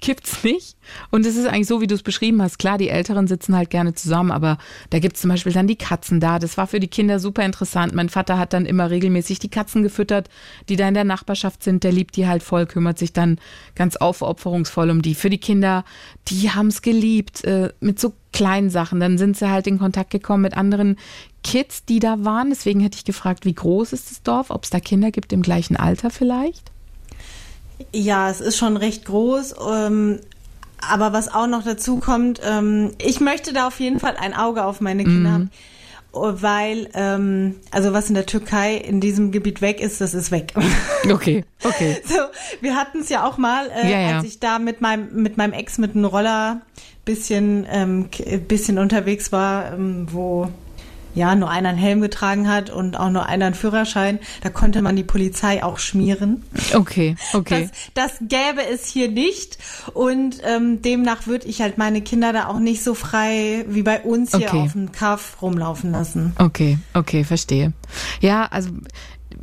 Gibt's 0.00 0.42
nicht. 0.44 0.76
Und 1.10 1.26
es 1.26 1.36
ist 1.36 1.46
eigentlich 1.46 1.66
so, 1.66 1.80
wie 1.80 1.86
du 1.86 1.94
es 1.94 2.02
beschrieben 2.02 2.40
hast. 2.42 2.58
Klar, 2.58 2.78
die 2.78 2.88
Älteren 2.88 3.26
sitzen 3.26 3.56
halt 3.56 3.70
gerne 3.70 3.94
zusammen, 3.94 4.30
aber 4.30 4.58
da 4.90 4.98
gibt's 4.98 5.20
zum 5.20 5.30
Beispiel 5.30 5.52
dann 5.52 5.66
die 5.66 5.76
Katzen 5.76 6.20
da. 6.20 6.38
Das 6.38 6.56
war 6.56 6.66
für 6.66 6.80
die 6.80 6.88
Kinder 6.88 7.18
super 7.18 7.44
interessant. 7.44 7.94
Mein 7.94 8.08
Vater 8.08 8.38
hat 8.38 8.52
dann 8.52 8.66
immer 8.66 8.90
regelmäßig 8.90 9.38
die 9.38 9.50
Katzen 9.50 9.82
gefüttert, 9.82 10.28
die 10.68 10.76
da 10.76 10.88
in 10.88 10.94
der 10.94 11.04
Nachbarschaft 11.04 11.62
sind. 11.62 11.84
Der 11.84 11.92
liebt 11.92 12.16
die 12.16 12.26
halt 12.26 12.42
voll, 12.42 12.66
kümmert 12.66 12.98
sich 12.98 13.12
dann 13.12 13.38
ganz 13.74 13.96
aufopferungsvoll 13.96 14.90
um 14.90 15.02
die. 15.02 15.14
Für 15.14 15.30
die 15.30 15.38
Kinder, 15.38 15.84
die 16.28 16.50
haben's 16.50 16.82
geliebt, 16.82 17.44
äh, 17.44 17.72
mit 17.80 17.98
so 17.98 18.14
kleinen 18.32 18.70
Sachen. 18.70 19.00
Dann 19.00 19.18
sind 19.18 19.36
sie 19.36 19.50
halt 19.50 19.66
in 19.66 19.78
Kontakt 19.78 20.10
gekommen 20.10 20.42
mit 20.42 20.56
anderen 20.56 20.96
Kids, 21.42 21.84
die 21.84 21.98
da 21.98 22.24
waren. 22.24 22.50
Deswegen 22.50 22.80
hätte 22.80 22.96
ich 22.96 23.04
gefragt, 23.04 23.44
wie 23.44 23.54
groß 23.54 23.92
ist 23.92 24.10
das 24.10 24.22
Dorf? 24.22 24.50
Ob 24.50 24.64
es 24.64 24.70
da 24.70 24.80
Kinder 24.80 25.10
gibt 25.10 25.32
im 25.32 25.42
gleichen 25.42 25.76
Alter 25.76 26.10
vielleicht? 26.10 26.70
Ja, 27.94 28.30
es 28.30 28.40
ist 28.40 28.56
schon 28.56 28.76
recht 28.76 29.04
groß. 29.04 29.54
Ähm, 29.70 30.20
Aber 30.80 31.12
was 31.12 31.32
auch 31.32 31.46
noch 31.48 31.64
dazu 31.64 31.98
kommt, 31.98 32.40
ähm, 32.44 32.92
ich 32.98 33.20
möchte 33.20 33.52
da 33.52 33.66
auf 33.66 33.80
jeden 33.80 33.98
Fall 33.98 34.16
ein 34.16 34.32
Auge 34.34 34.64
auf 34.64 34.80
meine 34.80 35.04
Kinder 35.04 35.30
haben. 35.32 35.50
Weil, 36.12 36.88
ähm, 36.94 37.56
also 37.70 37.92
was 37.92 38.08
in 38.08 38.14
der 38.14 38.26
Türkei 38.26 38.76
in 38.76 39.00
diesem 39.00 39.30
Gebiet 39.30 39.60
weg 39.60 39.80
ist, 39.80 40.00
das 40.00 40.14
ist 40.14 40.30
weg. 40.30 40.52
Okay, 41.10 41.44
okay. 41.64 41.96
So, 42.04 42.14
wir 42.60 42.74
hatten 42.76 43.00
es 43.00 43.08
ja 43.08 43.26
auch 43.26 43.38
mal, 43.38 43.68
äh, 43.70 43.90
Ja, 43.90 44.00
ja. 44.00 44.16
als 44.16 44.26
ich 44.26 44.40
da 44.40 44.58
mit 44.58 44.80
meinem 44.80 45.08
mit 45.22 45.36
meinem 45.36 45.52
Ex 45.52 45.78
mit 45.78 45.94
einem 45.94 46.04
Roller 46.06 46.60
bisschen 47.04 47.66
ähm, 47.70 48.08
bisschen 48.48 48.78
unterwegs 48.78 49.30
war, 49.32 49.72
ähm, 49.72 50.06
wo 50.10 50.48
ja 51.18 51.34
nur 51.34 51.50
einer 51.50 51.68
einen 51.68 51.78
Helm 51.78 52.00
getragen 52.00 52.48
hat 52.48 52.70
und 52.70 52.98
auch 52.98 53.10
nur 53.10 53.26
einer 53.26 53.46
einen 53.46 53.54
Führerschein. 53.54 54.18
Da 54.42 54.48
konnte 54.48 54.80
man 54.80 54.96
die 54.96 55.04
Polizei 55.04 55.62
auch 55.62 55.78
schmieren. 55.78 56.44
Okay, 56.74 57.16
okay. 57.34 57.68
Das, 57.94 58.18
das 58.18 58.28
gäbe 58.28 58.66
es 58.72 58.86
hier 58.86 59.08
nicht 59.10 59.58
und 59.92 60.38
ähm, 60.44 60.80
demnach 60.82 61.26
würde 61.26 61.46
ich 61.46 61.60
halt 61.60 61.76
meine 61.78 62.00
Kinder 62.00 62.32
da 62.32 62.46
auch 62.46 62.58
nicht 62.58 62.82
so 62.82 62.94
frei 62.94 63.64
wie 63.68 63.82
bei 63.82 64.00
uns 64.00 64.34
hier 64.34 64.48
Okay. 64.48 64.60
auf 64.60 64.72
dem 64.72 64.92
Kaff 64.92 65.42
rumlaufen 65.42 65.90
lassen. 65.92 66.32
Okay, 66.38 66.78
okay, 66.94 67.24
verstehe. 67.24 67.72
Ja, 68.20 68.46
also 68.46 68.70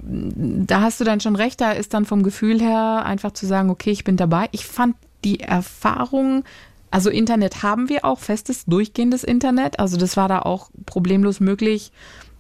da 0.02 0.82
hast 0.82 1.00
du 1.00 1.04
dann 1.04 1.20
schon 1.20 1.36
recht, 1.36 1.62
da 1.62 1.72
ist 1.72 1.94
dann 1.94 2.06
vom 2.06 2.24
Gefühl 2.24 2.60
her 2.62 3.04
einfach 3.06 3.32
zu 3.32 3.46
sagen, 3.46 3.70
okay, 3.70 3.92
ich 3.92 4.04
bin 4.04 4.18
dabei. 4.18 4.48
Ich 4.52 4.66
fand 4.66 4.96
die 5.24 5.40
Erfahrung, 5.42 6.44
also 6.96 7.10
Internet 7.10 7.62
haben 7.62 7.90
wir 7.90 8.06
auch, 8.06 8.20
festes, 8.20 8.64
durchgehendes 8.64 9.26
Internet, 9.26 9.80
also 9.80 9.98
das 9.98 10.16
war 10.16 10.30
da 10.30 10.40
auch 10.40 10.70
problemlos 10.86 11.42
möglich. 11.42 11.92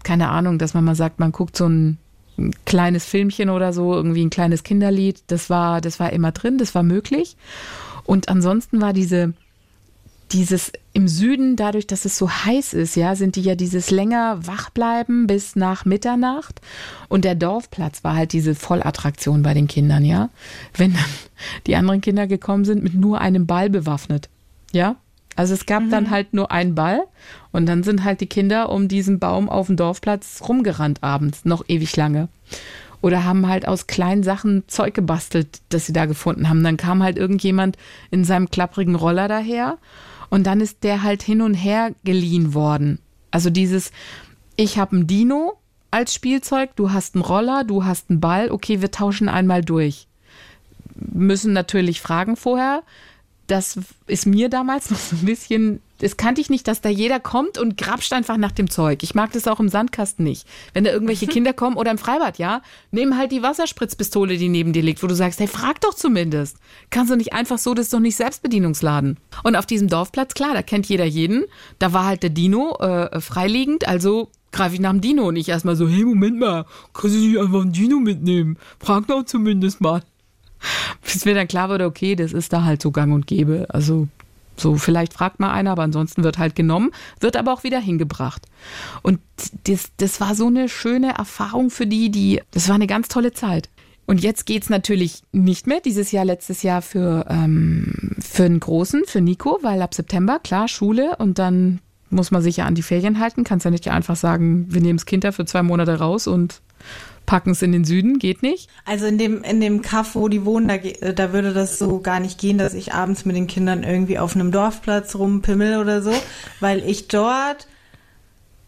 Keine 0.03 0.29
Ahnung, 0.29 0.59
dass 0.59 0.74
man 0.74 0.85
mal 0.85 0.95
sagt, 0.95 1.19
man 1.19 1.33
guckt 1.33 1.57
so 1.57 1.67
ein 1.67 1.97
ein 2.38 2.53
kleines 2.65 3.05
Filmchen 3.05 3.50
oder 3.50 3.74
so, 3.74 3.93
irgendwie 3.93 4.24
ein 4.24 4.29
kleines 4.29 4.63
Kinderlied, 4.63 5.24
das 5.27 5.50
war, 5.50 5.79
das 5.79 6.00
war 6.00 6.12
immer 6.12 6.31
drin, 6.31 6.57
das 6.57 6.75
war 6.75 6.83
möglich. 6.83 7.38
Und 8.03 8.29
ansonsten 8.29 8.81
war 8.81 8.91
diese, 8.91 9.33
dieses 10.31 10.71
im 10.93 11.07
Süden, 11.07 11.55
dadurch, 11.55 11.88
dass 11.88 12.05
es 12.05 12.17
so 12.17 12.29
heiß 12.29 12.74
ist, 12.74 12.95
ja, 12.95 13.15
sind 13.15 13.35
die 13.35 13.41
ja 13.41 13.55
dieses 13.55 13.89
länger 13.91 14.45
wach 14.45 14.69
bleiben 14.69 15.27
bis 15.27 15.55
nach 15.55 15.85
Mitternacht. 15.85 16.62
Und 17.09 17.25
der 17.25 17.35
Dorfplatz 17.35 18.03
war 18.03 18.15
halt 18.15 18.33
diese 18.33 18.55
Vollattraktion 18.55 19.43
bei 19.43 19.53
den 19.53 19.67
Kindern, 19.67 20.03
ja. 20.03 20.29
Wenn 20.75 20.93
dann 20.93 21.05
die 21.67 21.75
anderen 21.75 22.01
Kinder 22.01 22.27
gekommen 22.27 22.65
sind 22.65 22.83
mit 22.83 22.93
nur 22.93 23.21
einem 23.21 23.47
Ball 23.47 23.69
bewaffnet, 23.69 24.29
ja. 24.72 24.98
Also 25.36 25.53
es 25.53 25.65
gab 25.65 25.89
dann 25.89 26.10
halt 26.12 26.34
nur 26.34 26.51
einen 26.51 26.75
Ball 26.75 27.03
und 27.51 27.65
dann 27.65 27.84
sind 27.84 28.05
halt 28.05 28.22
die 28.22 28.27
Kinder 28.27 28.69
um 28.69 28.88
diesen 28.88 29.19
Baum 29.19 29.50
auf 29.50 29.67
dem 29.67 29.75
Dorfplatz 29.75 30.41
rumgerannt 30.48 31.03
abends, 31.03 31.43
noch 31.43 31.65
ewig 31.67 31.98
lange. 31.98 32.29
Oder 33.01 33.25
haben 33.25 33.48
halt 33.48 33.67
aus 33.67 33.88
kleinen 33.88 34.24
Sachen 34.24 34.63
Zeug 34.67 34.93
gebastelt, 34.93 35.62
das 35.69 35.86
sie 35.86 35.93
da 35.93 36.05
gefunden 36.05 36.48
haben. 36.48 36.63
Dann 36.63 36.77
kam 36.77 37.03
halt 37.03 37.17
irgendjemand 37.17 37.77
in 38.12 38.24
seinem 38.24 38.50
klapprigen 38.50 38.95
Roller 38.95 39.27
daher 39.27 39.77
und 40.29 40.48
dann 40.48 40.62
ist 40.62 40.84
der 40.84 41.03
halt 41.03 41.22
hin 41.22 41.41
und 41.41 41.53
her 41.53 41.91
geliehen 42.05 42.53
worden. 42.53 43.00
Also 43.29 43.50
dieses, 43.50 43.91
ich 44.55 44.77
habe 44.77 44.95
ein 44.95 45.07
Dino 45.07 45.57
als 45.91 46.13
Spielzeug, 46.13 46.75
du 46.75 46.91
hast 46.91 47.15
einen 47.15 47.24
Roller, 47.24 47.63
du 47.63 47.84
hast 47.84 48.10
einen 48.10 48.22
Ball, 48.22 48.51
okay, 48.51 48.81
wir 48.81 48.91
tauschen 48.91 49.29
einmal 49.29 49.63
durch. 49.63 50.07
Müssen 50.95 51.51
natürlich 51.51 52.01
fragen 52.01 52.38
vorher. 52.38 52.84
Das 53.47 53.79
ist 54.07 54.25
mir 54.25 54.49
damals 54.49 54.89
noch 54.89 54.97
so 54.97 55.15
ein 55.15 55.25
bisschen, 55.25 55.81
das 55.99 56.17
kannte 56.17 56.41
ich 56.41 56.49
nicht, 56.49 56.67
dass 56.67 56.81
da 56.81 56.89
jeder 56.89 57.19
kommt 57.19 57.57
und 57.57 57.77
grapscht 57.77 58.11
einfach 58.11 58.37
nach 58.37 58.51
dem 58.51 58.69
Zeug. 58.69 59.03
Ich 59.03 59.13
mag 59.13 59.31
das 59.33 59.47
auch 59.47 59.59
im 59.59 59.69
Sandkasten 59.69 60.25
nicht. 60.25 60.47
Wenn 60.73 60.83
da 60.83 60.91
irgendwelche 60.91 61.27
Kinder 61.35 61.53
kommen 61.53 61.77
oder 61.77 61.91
im 61.91 61.97
Freibad, 61.97 62.37
ja, 62.37 62.61
nehmen 62.91 63.17
halt 63.17 63.31
die 63.31 63.43
Wasserspritzpistole, 63.43 64.37
die 64.37 64.49
neben 64.49 64.73
dir 64.73 64.81
liegt, 64.81 65.03
wo 65.03 65.07
du 65.07 65.15
sagst, 65.15 65.39
hey, 65.39 65.47
frag 65.47 65.79
doch 65.81 65.93
zumindest. 65.93 66.57
Kannst 66.89 67.11
du 67.11 67.15
nicht 67.15 67.33
einfach 67.33 67.59
so, 67.59 67.73
das 67.73 67.87
ist 67.87 67.93
doch 67.93 67.99
nicht 67.99 68.15
Selbstbedienungsladen. 68.15 69.17
Und 69.43 69.55
auf 69.55 69.65
diesem 69.65 69.87
Dorfplatz, 69.87 70.33
klar, 70.33 70.53
da 70.53 70.63
kennt 70.63 70.87
jeder 70.87 71.05
jeden. 71.05 71.45
Da 71.77 71.93
war 71.93 72.05
halt 72.05 72.23
der 72.23 72.31
Dino 72.31 72.77
äh, 72.79 73.21
freiliegend, 73.21 73.87
also 73.87 74.29
greife 74.51 74.75
ich 74.75 74.81
nach 74.81 74.91
dem 74.91 75.01
Dino 75.01 75.27
und 75.27 75.35
ich 75.35 75.49
erstmal 75.49 75.75
so, 75.75 75.87
hey, 75.87 76.03
Moment 76.03 76.39
mal, 76.39 76.65
kannst 76.93 77.15
du 77.15 77.19
nicht 77.19 77.37
einfach 77.37 77.61
einen 77.61 77.73
Dino 77.73 77.99
mitnehmen? 77.99 78.57
Frag 78.79 79.05
doch 79.07 79.23
zumindest 79.23 79.81
mal 79.81 80.01
bis 81.03 81.25
mir 81.25 81.36
dann 81.36 81.48
klar 81.48 81.69
wurde, 81.69 81.86
okay, 81.86 82.15
das 82.15 82.34
ist 82.34 82.53
da 82.53 82.63
halt 82.63 82.81
so 82.81 82.91
gang 82.91 83.13
und 83.13 83.27
gäbe. 83.27 83.65
Also 83.69 84.07
so, 84.57 84.75
vielleicht 84.75 85.13
fragt 85.13 85.39
mal 85.39 85.51
einer, 85.51 85.72
aber 85.72 85.84
ansonsten 85.84 86.24
wird 86.24 86.38
halt 86.38 86.55
genommen, 86.55 86.91
wird 87.19 87.36
aber 87.36 87.53
auch 87.53 87.63
wieder 87.63 87.79
hingebracht. 87.79 88.45
Und 89.01 89.19
das, 89.65 89.91
das 89.98 90.22
war 90.22 90.36
so 90.36 90.48
eine 90.48 90.69
schöne 90.69 91.13
Erfahrung 91.17 91.69
für 91.69 91.88
die, 91.88 92.10
die, 92.10 92.41
das 92.51 92.69
war 92.69 92.75
eine 92.75 92.88
ganz 92.88 93.07
tolle 93.07 93.34
Zeit. 93.34 93.69
Und 94.05 94.22
jetzt 94.22 94.45
geht's 94.45 94.69
natürlich 94.69 95.24
nicht 95.31 95.67
mehr, 95.67 95.81
dieses 95.81 96.12
Jahr, 96.12 96.25
letztes 96.25 96.62
Jahr 96.62 96.81
für, 96.81 97.25
ähm, 97.27 98.15
für 98.19 98.43
einen 98.43 98.60
Großen, 98.60 99.03
für 99.05 99.19
Nico, 99.19 99.60
weil 99.62 99.81
ab 99.81 99.95
September, 99.95 100.39
klar, 100.39 100.67
Schule 100.67 101.15
und 101.17 101.39
dann 101.39 101.79
muss 102.12 102.29
man 102.29 102.43
sich 102.43 102.57
ja 102.57 102.65
an 102.65 102.75
die 102.75 102.84
Ferien 102.84 103.19
halten. 103.19 103.43
Kannst 103.43 103.65
ja 103.65 103.72
nicht 103.72 103.89
einfach 103.89 104.15
sagen, 104.15 104.67
wir 104.69 104.79
nehmen 104.79 104.98
das 104.98 105.07
Kind 105.07 105.24
da 105.24 105.31
für 105.31 105.45
zwei 105.45 105.63
Monate 105.63 105.98
raus 105.98 106.27
und 106.27 106.62
packen 107.25 107.51
es 107.51 107.62
in 107.62 107.72
den 107.72 107.86
Süden, 107.86 108.20
geht 108.20 108.44
nicht. 108.44 108.70
Also 108.86 109.05
in 109.05 109.17
dem 109.17 109.44
in 109.44 109.62
dem 109.62 109.82
Kaff, 109.82 110.15
wo 110.15 110.27
die 110.27 110.46
wohnen, 110.46 110.67
da, 110.67 110.77
da 111.12 111.34
würde 111.34 111.53
das 111.53 111.79
so 111.79 112.00
gar 112.00 112.20
nicht 112.20 112.39
gehen, 112.39 112.58
dass 112.58 112.74
ich 112.74 112.94
abends 112.94 113.25
mit 113.25 113.36
den 113.36 113.48
Kindern 113.48 113.84
irgendwie 113.84 114.20
auf 114.20 114.36
einem 114.36 114.51
Dorfplatz 114.51 115.15
rumpimmel 115.15 115.77
oder 115.79 116.01
so, 116.01 116.12
weil 116.60 116.88
ich 116.88 117.08
dort 117.08 117.67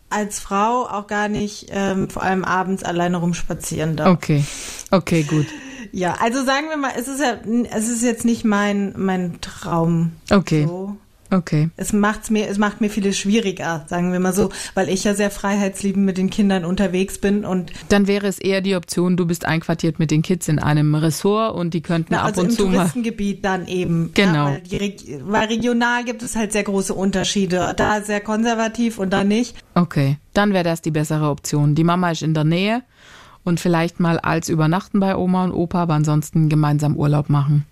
als 0.09 0.39
Frau 0.39 0.87
auch 0.87 1.07
gar 1.07 1.27
nicht 1.27 1.67
ähm, 1.71 2.09
vor 2.09 2.23
allem 2.23 2.45
abends 2.45 2.83
alleine 2.83 3.17
rumspazieren 3.17 3.95
darf. 3.95 4.09
Okay, 4.09 4.43
okay, 4.91 5.23
gut. 5.23 5.47
Ja, 5.91 6.15
also 6.21 6.43
sagen 6.43 6.69
wir 6.69 6.77
mal, 6.77 6.93
es 6.97 7.07
ist 7.07 7.21
ja 7.21 7.37
es 7.71 7.89
ist 7.89 8.03
jetzt 8.03 8.25
nicht 8.25 8.45
mein 8.45 8.93
mein 8.97 9.39
Traum. 9.41 10.13
Okay. 10.31 10.65
So. 10.65 10.97
Okay. 11.31 11.69
Es 11.75 11.93
macht's 11.93 12.29
mir, 12.29 12.47
es 12.47 12.57
macht 12.57 12.81
mir 12.81 12.89
vieles 12.89 13.17
schwieriger, 13.17 13.85
sagen 13.87 14.11
wir 14.11 14.19
mal 14.19 14.33
so, 14.33 14.49
weil 14.73 14.89
ich 14.89 15.03
ja 15.03 15.13
sehr 15.13 15.29
freiheitsliebend 15.29 16.05
mit 16.05 16.17
den 16.17 16.29
Kindern 16.29 16.65
unterwegs 16.65 17.17
bin 17.19 17.45
und 17.45 17.71
Dann 17.89 18.07
wäre 18.07 18.27
es 18.27 18.39
eher 18.39 18.61
die 18.61 18.75
Option, 18.75 19.17
du 19.17 19.25
bist 19.25 19.45
einquartiert 19.45 19.99
mit 19.99 20.11
den 20.11 20.21
Kids 20.21 20.47
in 20.47 20.59
einem 20.59 20.95
Ressort 20.95 21.55
und 21.55 21.73
die 21.73 21.81
könnten 21.81 22.09
Na, 22.11 22.21
ab 22.21 22.27
also 22.27 22.41
und 22.41 22.49
im 22.49 22.55
zu 22.55 22.67
mal. 22.67 22.75
Touristengebiet 22.75 23.43
dann 23.43 23.67
eben. 23.67 24.11
Genau. 24.13 24.49
Ja, 24.49 24.79
weil, 24.79 24.89
die, 24.89 25.19
weil 25.23 25.47
regional 25.47 26.03
gibt 26.03 26.23
es 26.23 26.35
halt 26.35 26.51
sehr 26.51 26.63
große 26.63 26.93
Unterschiede. 26.93 27.73
Da 27.75 28.01
sehr 28.01 28.21
konservativ 28.21 28.99
und 28.99 29.11
da 29.11 29.23
nicht. 29.23 29.55
Okay, 29.75 30.17
dann 30.33 30.53
wäre 30.53 30.63
das 30.63 30.81
die 30.81 30.91
bessere 30.91 31.29
Option. 31.29 31.75
Die 31.75 31.83
Mama 31.83 32.11
ist 32.11 32.21
in 32.21 32.33
der 32.33 32.43
Nähe 32.43 32.83
und 33.43 33.59
vielleicht 33.59 33.99
mal 33.99 34.19
als 34.19 34.49
übernachten 34.49 34.99
bei 34.99 35.15
Oma 35.15 35.45
und 35.45 35.51
Opa, 35.51 35.83
aber 35.83 35.93
ansonsten 35.93 36.49
gemeinsam 36.49 36.95
Urlaub 36.95 37.29
machen. 37.29 37.65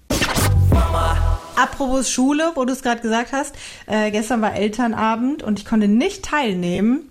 Apropos 1.55 2.09
Schule, 2.09 2.51
wo 2.55 2.65
du 2.65 2.73
es 2.73 2.81
gerade 2.81 3.01
gesagt 3.01 3.31
hast, 3.31 3.55
äh, 3.87 4.11
gestern 4.11 4.41
war 4.41 4.55
Elternabend 4.55 5.43
und 5.43 5.59
ich 5.59 5.65
konnte 5.65 5.87
nicht 5.87 6.25
teilnehmen, 6.25 7.09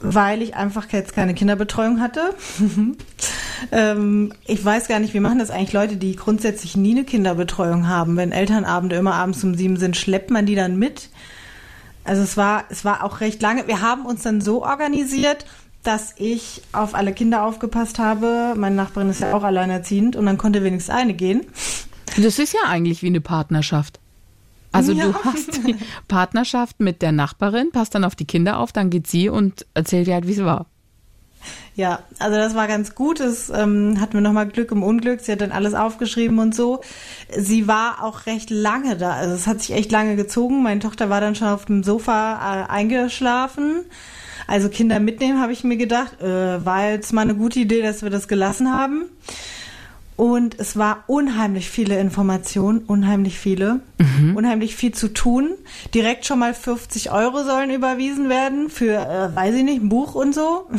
weil 0.00 0.42
ich 0.42 0.54
einfach 0.54 0.86
jetzt 0.92 1.14
keine 1.14 1.34
Kinderbetreuung 1.34 2.00
hatte. 2.00 2.34
ähm, 3.72 4.32
ich 4.46 4.62
weiß 4.64 4.88
gar 4.88 4.98
nicht, 4.98 5.14
wie 5.14 5.20
machen 5.20 5.38
das 5.38 5.50
eigentlich 5.50 5.72
Leute, 5.72 5.96
die 5.96 6.14
grundsätzlich 6.14 6.76
nie 6.76 6.92
eine 6.92 7.04
Kinderbetreuung 7.04 7.88
haben. 7.88 8.16
Wenn 8.16 8.32
Elternabende 8.32 8.96
immer 8.96 9.14
abends 9.14 9.42
um 9.44 9.54
sieben 9.54 9.76
sind, 9.76 9.96
schleppt 9.96 10.30
man 10.30 10.46
die 10.46 10.54
dann 10.54 10.78
mit? 10.78 11.08
Also 12.04 12.22
es 12.22 12.36
war, 12.36 12.64
es 12.68 12.84
war 12.84 13.02
auch 13.02 13.20
recht 13.20 13.40
lange. 13.40 13.66
Wir 13.66 13.80
haben 13.80 14.04
uns 14.04 14.22
dann 14.22 14.42
so 14.42 14.62
organisiert, 14.62 15.46
dass 15.84 16.14
ich 16.16 16.62
auf 16.72 16.94
alle 16.94 17.12
Kinder 17.12 17.44
aufgepasst 17.44 17.98
habe. 17.98 18.54
Meine 18.56 18.74
Nachbarin 18.74 19.10
ist 19.10 19.20
ja 19.20 19.34
auch 19.34 19.42
alleinerziehend 19.42 20.16
und 20.16 20.26
dann 20.26 20.38
konnte 20.38 20.64
wenigstens 20.64 20.94
eine 20.94 21.14
gehen. 21.14 21.42
Das 22.16 22.38
ist 22.38 22.52
ja 22.52 22.60
eigentlich 22.66 23.02
wie 23.02 23.08
eine 23.08 23.20
Partnerschaft. 23.20 24.00
Also 24.72 24.92
Ja. 24.92 25.06
du 25.06 25.14
hast 25.14 25.66
die 25.66 25.76
Partnerschaft 26.08 26.80
mit 26.80 27.00
der 27.02 27.12
Nachbarin, 27.12 27.70
passt 27.70 27.94
dann 27.94 28.04
auf 28.04 28.16
die 28.16 28.24
Kinder 28.26 28.58
auf, 28.58 28.72
dann 28.72 28.90
geht 28.90 29.06
sie 29.06 29.28
und 29.28 29.66
erzählt 29.74 30.06
dir 30.06 30.14
halt, 30.14 30.26
wie 30.26 30.32
es 30.32 30.44
war. 30.44 30.66
Ja, 31.76 32.00
also 32.20 32.36
das 32.36 32.54
war 32.54 32.68
ganz 32.68 32.94
gut. 32.94 33.20
Es 33.20 33.50
ähm, 33.50 34.00
hatten 34.00 34.14
wir 34.14 34.20
nochmal 34.20 34.46
Glück 34.46 34.70
im 34.70 34.82
Unglück. 34.82 35.20
Sie 35.20 35.32
hat 35.32 35.40
dann 35.40 35.52
alles 35.52 35.74
aufgeschrieben 35.74 36.38
und 36.38 36.54
so. 36.54 36.80
Sie 37.36 37.66
war 37.68 38.02
auch 38.02 38.26
recht 38.26 38.50
lange 38.50 38.96
da. 38.96 39.12
Also 39.12 39.34
es 39.34 39.46
hat 39.46 39.60
sich 39.60 39.72
echt 39.74 39.90
lange 39.92 40.16
gezogen. 40.16 40.62
Meine 40.62 40.80
Tochter 40.80 41.10
war 41.10 41.20
dann 41.20 41.34
schon 41.34 41.48
auf 41.48 41.64
dem 41.66 41.82
Sofa 41.82 42.64
äh, 42.64 42.70
eingeschlafen. 42.70 43.84
Also 44.46 44.68
Kinder 44.68 45.00
mitnehmen, 45.00 45.40
habe 45.40 45.52
ich 45.52 45.64
mir 45.64 45.76
gedacht. 45.76 46.20
Äh, 46.22 46.64
war 46.64 46.90
jetzt 46.90 47.12
mal 47.12 47.22
eine 47.22 47.34
gute 47.34 47.58
Idee, 47.60 47.82
dass 47.82 48.02
wir 48.02 48.10
das 48.10 48.28
gelassen 48.28 48.72
haben. 48.72 49.04
Und 50.16 50.60
es 50.60 50.76
war 50.76 51.04
unheimlich 51.08 51.68
viele 51.68 51.98
Informationen, 51.98 52.80
unheimlich 52.86 53.38
viele, 53.38 53.80
unheimlich 54.36 54.76
viel 54.76 54.92
zu 54.92 55.12
tun. 55.12 55.50
Direkt 55.92 56.24
schon 56.24 56.38
mal 56.38 56.54
50 56.54 57.10
Euro 57.10 57.42
sollen 57.42 57.70
überwiesen 57.70 58.28
werden 58.28 58.70
für, 58.70 58.94
äh, 58.94 59.34
weiß 59.34 59.56
ich 59.56 59.64
nicht, 59.64 59.82
ein 59.82 59.88
Buch 59.88 60.14
und 60.14 60.34
so. 60.34 60.68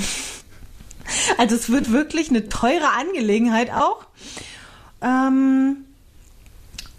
Also 1.37 1.53
es 1.53 1.69
wird 1.69 1.91
wirklich 1.91 2.31
eine 2.31 2.49
teure 2.49 2.93
Angelegenheit 2.99 3.71
auch. 3.71 4.07
Ähm, 5.03 5.85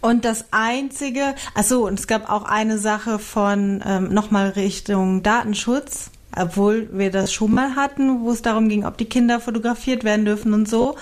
und 0.01 0.25
das 0.25 0.45
einzige, 0.53 1.35
ach 1.55 1.65
so, 1.65 1.89
und 1.89 1.99
es 1.99 2.07
gab 2.07 2.31
auch 2.31 2.45
eine 2.45 2.79
Sache 2.79 3.19
von 3.19 3.83
ähm, 3.85 4.15
nochmal 4.15 4.51
Richtung 4.51 5.25
Datenschutz, 5.25 6.11
obwohl 6.37 6.89
wir 6.93 7.11
das 7.11 7.33
schon 7.33 7.53
mal 7.53 7.75
hatten, 7.75 8.21
wo 8.21 8.31
es 8.31 8.43
darum 8.43 8.69
ging, 8.69 8.85
ob 8.85 8.97
die 8.97 9.07
Kinder 9.07 9.41
fotografiert 9.41 10.05
werden 10.05 10.25
dürfen 10.25 10.55
und 10.55 10.69
so. 10.69 10.97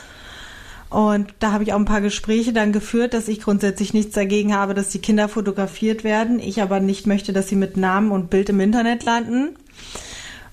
Und 0.90 1.34
da 1.40 1.52
habe 1.52 1.64
ich 1.64 1.72
auch 1.72 1.78
ein 1.78 1.86
paar 1.86 2.00
Gespräche 2.00 2.52
dann 2.52 2.72
geführt, 2.72 3.14
dass 3.14 3.28
ich 3.28 3.40
grundsätzlich 3.40 3.94
nichts 3.94 4.14
dagegen 4.14 4.54
habe, 4.54 4.74
dass 4.74 4.90
die 4.90 5.00
Kinder 5.00 5.28
fotografiert 5.28 6.04
werden. 6.04 6.38
Ich 6.38 6.62
aber 6.62 6.80
nicht 6.80 7.06
möchte, 7.06 7.32
dass 7.32 7.48
sie 7.48 7.56
mit 7.56 7.76
Namen 7.76 8.12
und 8.12 8.30
Bild 8.30 8.48
im 8.48 8.60
Internet 8.60 9.04
landen. 9.04 9.56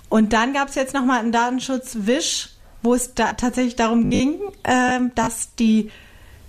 Und 0.09 0.33
dann 0.33 0.53
gab 0.53 0.69
es 0.69 0.75
jetzt 0.75 0.93
nochmal 0.93 1.19
einen 1.19 1.31
Datenschutz-Wisch, 1.31 2.49
wo 2.81 2.93
es 2.93 3.13
da 3.13 3.33
tatsächlich 3.33 3.75
darum 3.75 4.09
ging, 4.09 4.39
äh, 4.63 4.99
dass 5.15 5.55
die 5.55 5.91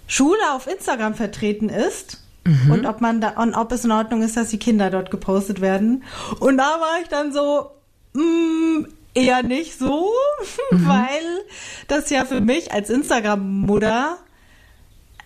Schule 0.07 0.41
auf 0.55 0.67
Instagram 0.67 1.15
vertreten 1.15 1.69
ist. 1.69 2.23
Mhm. 2.45 2.71
Und 2.73 2.87
ob 2.87 3.01
man 3.01 3.21
da, 3.21 3.31
und 3.41 3.55
ob 3.55 3.71
es 3.73 3.85
in 3.85 3.93
Ordnung 3.93 4.23
ist, 4.23 4.37
dass 4.37 4.49
die 4.49 4.59
Kinder 4.59 4.91
dort 4.91 5.11
gepostet 5.11 5.61
werden. 5.61 6.03
Und 6.41 6.59
da 6.59 6.81
war 6.81 7.01
ich 7.03 7.09
dann 7.09 7.33
so, 7.33 7.71
mh, 8.15 8.23
mm, 8.23 8.87
eher 9.15 9.43
nicht 9.43 9.79
so, 9.79 10.11
mhm. 10.71 10.87
weil 10.87 11.45
das 11.89 12.11
ja 12.11 12.25
für 12.25 12.41
mich 12.41 12.73
als 12.73 12.91
Instagram-Mutter, 12.91 14.19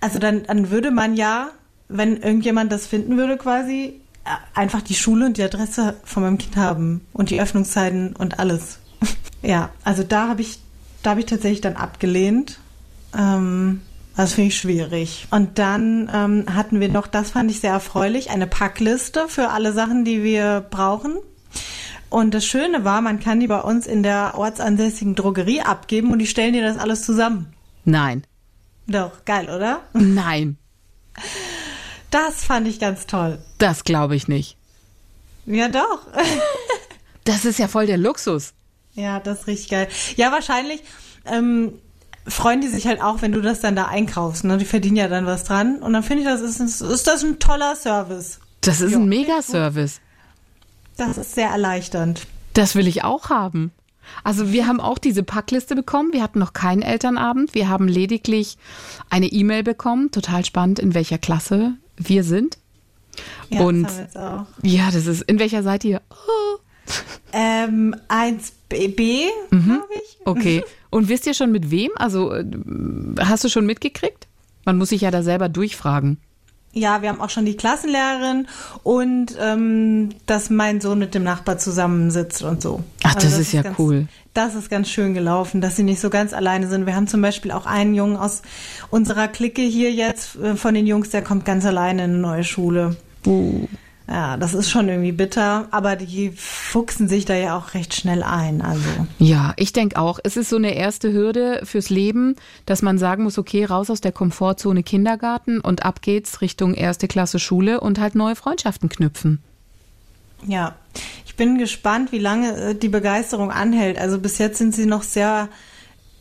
also 0.01 0.19
dann, 0.19 0.45
dann 0.45 0.71
würde 0.71 0.91
man 0.91 1.15
ja, 1.15 1.51
wenn 1.89 2.17
irgendjemand 2.17 2.73
das 2.73 2.87
finden 2.87 3.17
würde, 3.17 3.37
quasi 3.37 4.01
äh, 4.25 4.31
einfach 4.55 4.83
die 4.83 4.95
Schule 4.95 5.27
und 5.27 5.37
die 5.37 5.43
Adresse 5.43 5.97
von 6.05 6.23
meinem 6.23 6.39
Kind 6.39 6.57
haben 6.57 7.07
und 7.13 7.31
die 7.31 7.41
Öffnungszeiten 7.41 8.15
und 8.17 8.39
alles. 8.39 8.79
ja, 9.43 9.71
also 9.85 10.03
da 10.03 10.29
habe 10.29 10.43
ich, 10.43 10.59
da 11.03 11.11
habe 11.11 11.21
ich 11.21 11.27
tatsächlich 11.27 11.61
dann 11.61 11.77
abgelehnt. 11.77 12.59
Ähm, 13.17 13.83
das 14.17 14.33
finde 14.33 14.49
ich 14.49 14.57
schwierig. 14.57 15.29
Und 15.31 15.59
dann 15.59 16.11
ähm, 16.13 16.45
hatten 16.55 16.81
wir 16.81 16.89
noch, 16.89 17.07
das 17.07 17.31
fand 17.31 17.51
ich 17.51 17.61
sehr 17.61 17.73
erfreulich, 17.73 18.31
eine 18.31 18.47
Packliste 18.47 19.29
für 19.29 19.51
alle 19.51 19.73
Sachen, 19.73 20.05
die 20.05 20.23
wir 20.23 20.65
brauchen. 20.71 21.19
Und 22.17 22.33
das 22.33 22.47
Schöne 22.47 22.83
war, 22.83 23.03
man 23.03 23.21
kann 23.21 23.41
die 23.41 23.47
bei 23.47 23.61
uns 23.61 23.87
in 23.87 24.03
der 24.03 24.39
ortsansässigen 24.39 25.15
Drogerie 25.15 25.61
abgeben 25.61 26.13
und 26.13 26.19
die 26.19 26.27
stellen 26.27 26.55
dir 26.55 26.63
das 26.63 26.79
alles 26.79 27.03
zusammen. 27.03 27.53
Nein. 27.85 28.25
Doch, 28.87 29.27
geil, 29.27 29.51
oder? 29.55 29.83
Nein. 29.93 30.57
Das 32.11 32.43
fand 32.43 32.69
ich 32.69 32.81
ganz 32.81 33.07
toll. 33.07 33.39
Das 33.59 33.85
glaube 33.85 34.17
ich 34.17 34.29
nicht. 34.29 34.57
Ja, 35.45 35.69
doch. 35.69 36.07
das 37.25 37.45
ist 37.45 37.59
ja 37.59 37.69
voll 37.69 37.87
der 37.87 37.99
Luxus. 37.99 38.55
Ja, 38.95 39.21
das 39.21 39.41
ist 39.41 39.47
richtig 39.47 39.69
geil. 39.69 39.89
Ja, 40.17 40.33
wahrscheinlich 40.33 40.83
ähm, 41.27 41.75
freuen 42.27 42.63
die 42.63 42.69
sich 42.69 42.87
halt 42.87 43.03
auch, 43.03 43.21
wenn 43.21 43.33
du 43.33 43.43
das 43.43 43.61
dann 43.61 43.77
da 43.77 43.89
einkaufst. 43.89 44.45
Ne? 44.45 44.57
Die 44.57 44.65
verdienen 44.65 44.97
ja 44.97 45.09
dann 45.09 45.27
was 45.27 45.45
dran. 45.45 45.83
Und 45.83 45.93
dann 45.93 46.03
finde 46.03 46.23
ich, 46.23 46.29
das 46.31 46.41
ist, 46.41 46.81
ist 46.81 47.07
das 47.07 47.23
ein 47.23 47.39
toller 47.41 47.77
Service. 47.77 48.41
Das 48.63 48.81
ist 48.81 48.93
jo. 48.93 49.01
ein 49.01 49.07
Mega-Service. 49.07 50.01
Das 50.97 51.19
ist 51.19 51.35
sehr 51.35 51.49
erleichternd. 51.49 52.27
Das 52.55 52.75
will 52.75 52.87
ich 52.87 53.05
auch 53.05 53.29
haben. 53.31 53.73
Also 54.25 54.53
wir 54.53 54.67
haben 54.67 54.81
auch 54.81 54.99
diese 54.99 55.23
Packliste 55.23 55.75
bekommen. 55.75 56.13
Wir 56.13 56.23
hatten 56.23 56.39
noch 56.39 56.53
keinen 56.53 56.83
Elternabend. 56.83 57.55
Wir 57.55 57.69
haben 57.69 57.89
lediglich 57.89 58.57
eine 59.11 59.27
E-Mail 59.27 59.63
bekommen. 59.63 60.11
Total 60.11 60.45
spannend, 60.45 60.79
in 60.79 60.95
welcher 60.95 61.19
Klasse 61.19 61.75
wir 61.97 62.25
sind. 62.25 62.59
Ja, 63.49 63.63
Und 63.63 63.85
das 63.85 64.15
haben 64.15 64.47
wir 64.61 64.71
ja, 64.71 64.91
das 64.91 65.07
ist 65.07 65.23
in 65.23 65.39
welcher 65.39 65.63
seid 65.63 65.85
ihr? 65.85 66.03
Oh. 66.11 66.59
Ähm, 67.33 67.95
1b, 68.09 69.27
mhm. 69.51 69.65
glaube 69.65 69.87
ich. 69.95 70.19
Okay. 70.25 70.65
Und 70.91 71.09
wisst 71.09 71.27
ihr 71.27 71.35
schon 71.35 71.53
mit 71.53 71.71
wem? 71.71 71.91
Also 71.97 72.33
äh, 72.33 72.45
hast 73.21 73.45
du 73.45 73.49
schon 73.49 73.67
mitgekriegt? 73.67 74.29
Man 74.65 74.79
muss 74.79 74.89
sich 74.89 75.03
ja 75.03 75.11
da 75.11 75.23
selber 75.23 75.49
durchfragen. 75.49 76.19
Ja, 76.77 77.01
wir 77.01 77.09
haben 77.09 77.23
auch 77.23 77.31
schon 77.31 77.47
die 77.47 77.57
Klassenlehrerin 77.57 78.49
und 78.83 79.35
ähm, 79.41 80.11
dass 80.27 80.51
mein 80.51 80.83
Sohn 80.83 80.99
mit 80.99 81.15
dem 81.15 81.23
Nachbar 81.23 81.57
zusammensitzt 81.57 82.43
und 82.43 82.61
so. 82.61 82.85
Ach, 83.03 83.15
das, 83.15 83.25
also 83.25 83.39
das 83.39 83.47
ist 83.47 83.53
ja 83.53 83.63
ganz, 83.63 83.79
cool. 83.79 84.09
Das 84.35 84.55
ist 84.55 84.69
ganz 84.69 84.91
schön 84.91 85.15
gelaufen, 85.15 85.63
dass 85.63 85.77
sie 85.77 85.85
nicht 85.85 86.01
so 86.01 86.11
ganz 86.11 86.35
alleine 86.35 86.69
sind. 86.69 86.85
Wir 86.85 86.95
haben 86.95 87.07
zum 87.07 87.23
Beispiel 87.23 87.51
auch 87.51 87.65
einen 87.65 87.95
Jungen 87.95 88.19
aus 88.19 88.43
unserer 88.91 89.27
Clique 89.27 89.63
hier 89.63 89.91
jetzt 89.91 90.37
äh, 90.37 90.55
von 90.55 90.75
den 90.75 90.87
Jungs, 90.87 91.09
der 91.09 91.23
kommt 91.23 91.47
ganz 91.47 91.65
alleine 91.65 92.05
in 92.05 92.11
eine 92.11 92.19
neue 92.19 92.45
Schule. 92.45 92.97
Uh. 93.25 93.67
Ja, 94.09 94.37
das 94.37 94.55
ist 94.55 94.71
schon 94.71 94.89
irgendwie 94.89 95.11
bitter, 95.11 95.67
aber 95.73 95.97
die 95.97 96.31
fuchsen 96.31 97.09
sich 97.09 97.25
da 97.25 97.35
ja 97.35 97.59
auch 97.59 97.75
recht 97.75 97.93
schnell 97.93 98.23
ein. 98.23 98.63
Also. 98.63 98.89
Ja, 99.19 99.53
ich 99.57 99.73
denke 99.73 99.99
auch, 99.99 100.21
es 100.23 100.37
ist 100.37 100.49
so 100.49 100.57
eine 100.57 100.77
erste 100.77 101.13
Hürde 101.13 101.61
fürs 101.65 101.91
Leben, 101.91 102.37
dass 102.67 102.83
man 102.83 102.99
sagen 102.99 103.25
muss, 103.25 103.37
okay, 103.37 103.65
raus 103.65 103.91
aus 103.91 104.01
der 104.01 104.13
Komfortzone 104.13 104.85
Kindergarten 104.85 105.61
und 105.61 105.85
ab 105.85 106.03
geht's 106.03 106.41
Richtung 106.41 106.75
erste 106.75 107.09
Klasse 107.09 107.41
Schule 107.41 107.81
und 107.81 107.99
halt 107.99 108.15
neue 108.15 108.37
Freundschaften 108.37 108.89
knüpfen. 108.89 109.43
Ja, 110.47 110.77
ich 111.25 111.35
bin 111.35 111.59
gespannt, 111.59 112.13
wie 112.13 112.21
lange 112.21 112.57
äh, 112.57 112.75
die 112.77 112.89
Begeisterung 112.89 113.51
anhält. 113.51 113.99
Also 113.99 114.21
bis 114.21 114.39
jetzt 114.39 114.59
sind 114.59 114.73
sie 114.73 114.87
noch 114.87 115.03
sehr 115.03 115.49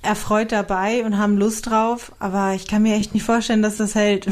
erfreut 0.01 0.51
dabei 0.51 1.03
und 1.05 1.17
haben 1.17 1.37
Lust 1.37 1.67
drauf, 1.67 2.13
aber 2.17 2.53
ich 2.53 2.67
kann 2.67 2.81
mir 2.81 2.95
echt 2.95 3.13
nicht 3.13 3.23
vorstellen, 3.23 3.61
dass 3.61 3.77
das 3.77 3.93
hält. 3.93 4.27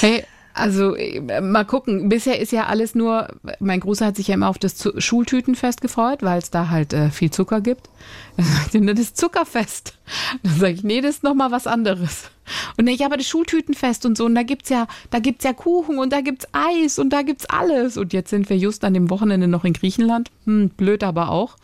Hey, 0.00 0.24
also 0.56 0.96
äh, 0.96 1.40
mal 1.40 1.64
gucken. 1.64 2.08
Bisher 2.08 2.40
ist 2.40 2.52
ja 2.52 2.66
alles 2.66 2.94
nur, 2.94 3.28
mein 3.60 3.80
Großer 3.80 4.06
hat 4.06 4.16
sich 4.16 4.28
ja 4.28 4.34
immer 4.34 4.48
auf 4.48 4.58
das 4.58 4.88
Schultütenfest 4.98 5.80
gefreut, 5.80 6.22
weil 6.22 6.38
es 6.38 6.50
da 6.50 6.70
halt 6.70 6.92
äh, 6.92 7.10
viel 7.10 7.30
Zucker 7.30 7.60
gibt. 7.60 7.88
Dann 8.36 8.46
sagt 8.46 8.74
er, 8.74 8.94
das 8.94 9.00
ist 9.00 9.16
Zuckerfest. 9.16 9.94
Dann 10.42 10.56
sage 10.58 10.72
ich, 10.72 10.84
nee, 10.84 11.00
das 11.00 11.16
ist 11.16 11.22
nochmal 11.22 11.50
was 11.50 11.66
anderes. 11.66 12.30
Und 12.76 12.86
ich, 12.86 13.00
ja, 13.00 13.06
aber 13.06 13.16
das 13.16 13.26
Schultütenfest 13.26 14.06
und 14.06 14.16
so, 14.16 14.24
und 14.24 14.34
da 14.34 14.42
gibt's 14.42 14.68
ja, 14.68 14.86
da 15.10 15.18
gibt's 15.18 15.44
ja 15.44 15.52
Kuchen 15.52 15.98
und 15.98 16.12
da 16.12 16.20
gibt's 16.20 16.46
Eis 16.52 16.98
und 16.98 17.10
da 17.10 17.22
gibt's 17.22 17.46
alles. 17.46 17.96
Und 17.96 18.12
jetzt 18.12 18.30
sind 18.30 18.48
wir 18.48 18.56
just 18.56 18.84
an 18.84 18.94
dem 18.94 19.10
Wochenende 19.10 19.48
noch 19.48 19.64
in 19.64 19.72
Griechenland. 19.72 20.30
Hm, 20.46 20.70
blöd 20.70 21.02
aber 21.02 21.30
auch. 21.30 21.56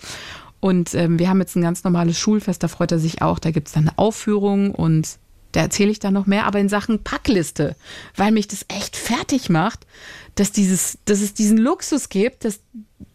Und 0.60 0.94
ähm, 0.94 1.18
wir 1.18 1.28
haben 1.28 1.40
jetzt 1.40 1.56
ein 1.56 1.62
ganz 1.62 1.82
normales 1.82 2.18
Schulfest, 2.18 2.62
da 2.62 2.68
freut 2.68 2.92
er 2.92 2.98
sich 2.98 3.20
auch. 3.20 3.38
Da 3.38 3.50
gibt's 3.50 3.72
dann 3.72 3.88
eine 3.88 3.98
Aufführung 3.98 4.72
und 4.72 5.18
da 5.52 5.60
erzähle 5.60 5.90
ich 5.90 5.98
dann 5.98 6.14
noch 6.14 6.26
mehr, 6.26 6.46
aber 6.46 6.58
in 6.58 6.68
Sachen 6.68 7.02
Packliste, 7.02 7.76
weil 8.16 8.32
mich 8.32 8.48
das 8.48 8.64
echt 8.68 8.96
fertig 8.96 9.48
macht, 9.50 9.86
dass 10.34 10.50
dieses, 10.52 10.98
dass 11.04 11.20
es 11.20 11.34
diesen 11.34 11.58
Luxus 11.58 12.08
gibt, 12.08 12.44
dass, 12.44 12.60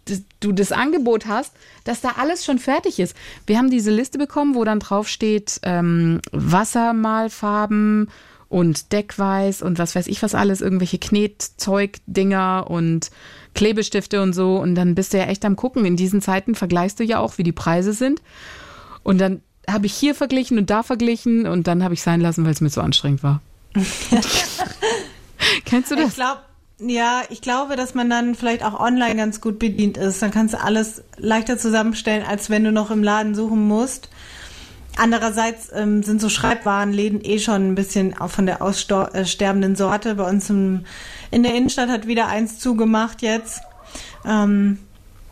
dass 0.06 0.22
du 0.40 0.52
das 0.52 0.72
Angebot 0.72 1.26
hast, 1.26 1.54
dass 1.84 2.02
da 2.02 2.14
alles 2.18 2.46
schon 2.46 2.60
fertig 2.60 3.00
ist. 3.00 3.16
Wir 3.46 3.58
haben 3.58 3.72
diese 3.72 3.92
Liste 3.92 4.18
bekommen, 4.18 4.56
wo 4.56 4.64
dann 4.64 4.80
drauf 4.80 5.08
steht 5.08 5.60
ähm, 5.64 6.22
Wassermalfarben 6.32 8.10
und 8.50 8.94
Deckweiß 8.94 9.62
und 9.62 9.80
was 9.80 9.96
weiß 9.96 10.08
ich 10.08 10.22
was 10.24 10.36
alles, 10.36 10.62
irgendwelche 10.62 11.00
Knetzeugdinger 11.00 12.68
und 12.70 13.12
Klebestifte 13.56 14.22
und 14.22 14.34
so. 14.34 14.58
Und 14.58 14.76
dann 14.76 14.96
bist 14.96 15.14
du 15.14 15.18
ja 15.18 15.26
echt 15.26 15.44
am 15.44 15.56
gucken. 15.56 15.86
In 15.86 15.98
diesen 15.98 16.22
Zeiten 16.22 16.56
vergleichst 16.56 17.00
du 17.00 17.04
ja 17.04 17.20
auch, 17.20 17.38
wie 17.38 17.44
die 17.44 17.52
Preise 17.52 17.94
sind. 17.94 18.22
Und 19.04 19.20
dann 19.20 19.42
habe 19.70 19.86
ich 19.86 19.94
hier 19.94 20.16
verglichen 20.16 20.58
und 20.58 20.70
da 20.70 20.84
verglichen 20.84 21.46
und 21.46 21.68
dann 21.68 21.84
habe 21.84 21.94
ich 21.94 22.02
sein 22.02 22.22
lassen, 22.22 22.46
weil 22.46 22.52
es 22.52 22.62
mir 22.62 22.70
so 22.70 22.82
anstrengend 22.82 23.24
war. 23.24 23.42
Kennst 25.66 25.92
du 25.92 25.96
das? 25.96 26.10
Ich 26.10 26.16
glaube, 26.16 26.42
ja, 26.80 27.22
ich 27.30 27.42
glaube, 27.42 27.76
dass 27.76 27.96
man 27.96 28.10
dann 28.10 28.36
vielleicht 28.36 28.64
auch 28.64 28.80
online 28.80 29.16
ganz 29.16 29.42
gut 29.42 29.60
bedient 29.60 29.98
ist. 29.98 30.22
Dann 30.22 30.32
kannst 30.32 30.54
du 30.54 30.62
alles 30.62 31.04
leichter 31.18 31.58
zusammenstellen, 31.58 32.26
als 32.26 32.50
wenn 32.50 32.64
du 32.64 32.72
noch 32.72 32.92
im 32.92 33.04
Laden 33.04 33.36
suchen 33.36 33.68
musst. 33.68 34.10
Andererseits 34.96 35.70
ähm, 35.74 36.02
sind 36.02 36.22
so 36.22 36.30
Schreibwarenläden 36.30 37.24
eh 37.24 37.40
schon 37.40 37.70
ein 37.70 37.76
bisschen 37.76 38.20
auch 38.20 38.32
von 38.32 38.46
der 38.46 38.62
aussterbenden 38.62 39.76
Sorte. 39.76 40.16
Bei 40.16 40.28
uns 40.28 40.50
im, 40.50 40.86
in 41.30 41.44
der 41.44 41.54
Innenstadt 41.56 41.90
hat 41.90 42.08
wieder 42.08 42.28
eins 42.28 42.58
zugemacht 42.58 43.22
jetzt. 43.22 43.62
Ähm, 44.26 44.80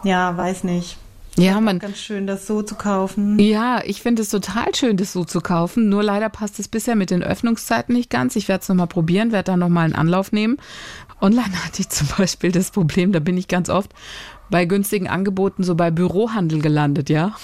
ja, 0.03 0.35
weiß 0.37 0.63
nicht. 0.65 0.97
Ja, 1.37 1.59
man. 1.59 1.79
Ganz 1.79 1.97
schön, 1.97 2.27
das 2.27 2.47
so 2.47 2.61
zu 2.61 2.75
kaufen. 2.75 3.37
Ja, 3.39 3.81
ich 3.83 4.01
finde 4.01 4.21
es 4.21 4.29
total 4.29 4.73
schön, 4.73 4.97
das 4.97 5.11
so 5.11 5.25
zu 5.25 5.41
kaufen. 5.41 5.89
Nur 5.89 6.01
leider 6.01 6.29
passt 6.29 6.59
es 6.59 6.67
bisher 6.67 6.95
mit 6.95 7.09
den 7.09 7.23
Öffnungszeiten 7.23 7.93
nicht 7.93 8.09
ganz. 8.09 8.35
Ich 8.35 8.47
werde 8.47 8.61
es 8.61 8.69
nochmal 8.69 8.87
probieren, 8.87 9.31
werde 9.31 9.51
da 9.51 9.57
nochmal 9.57 9.85
einen 9.85 9.95
Anlauf 9.95 10.31
nehmen. 10.31 10.57
Online 11.21 11.51
hatte 11.65 11.81
ich 11.81 11.89
zum 11.89 12.07
Beispiel 12.17 12.51
das 12.51 12.71
Problem, 12.71 13.11
da 13.11 13.19
bin 13.19 13.37
ich 13.37 13.47
ganz 13.47 13.69
oft 13.69 13.91
bei 14.49 14.65
günstigen 14.65 15.07
Angeboten 15.07 15.63
so 15.63 15.75
bei 15.75 15.89
Bürohandel 15.89 16.61
gelandet, 16.61 17.09
ja. 17.09 17.35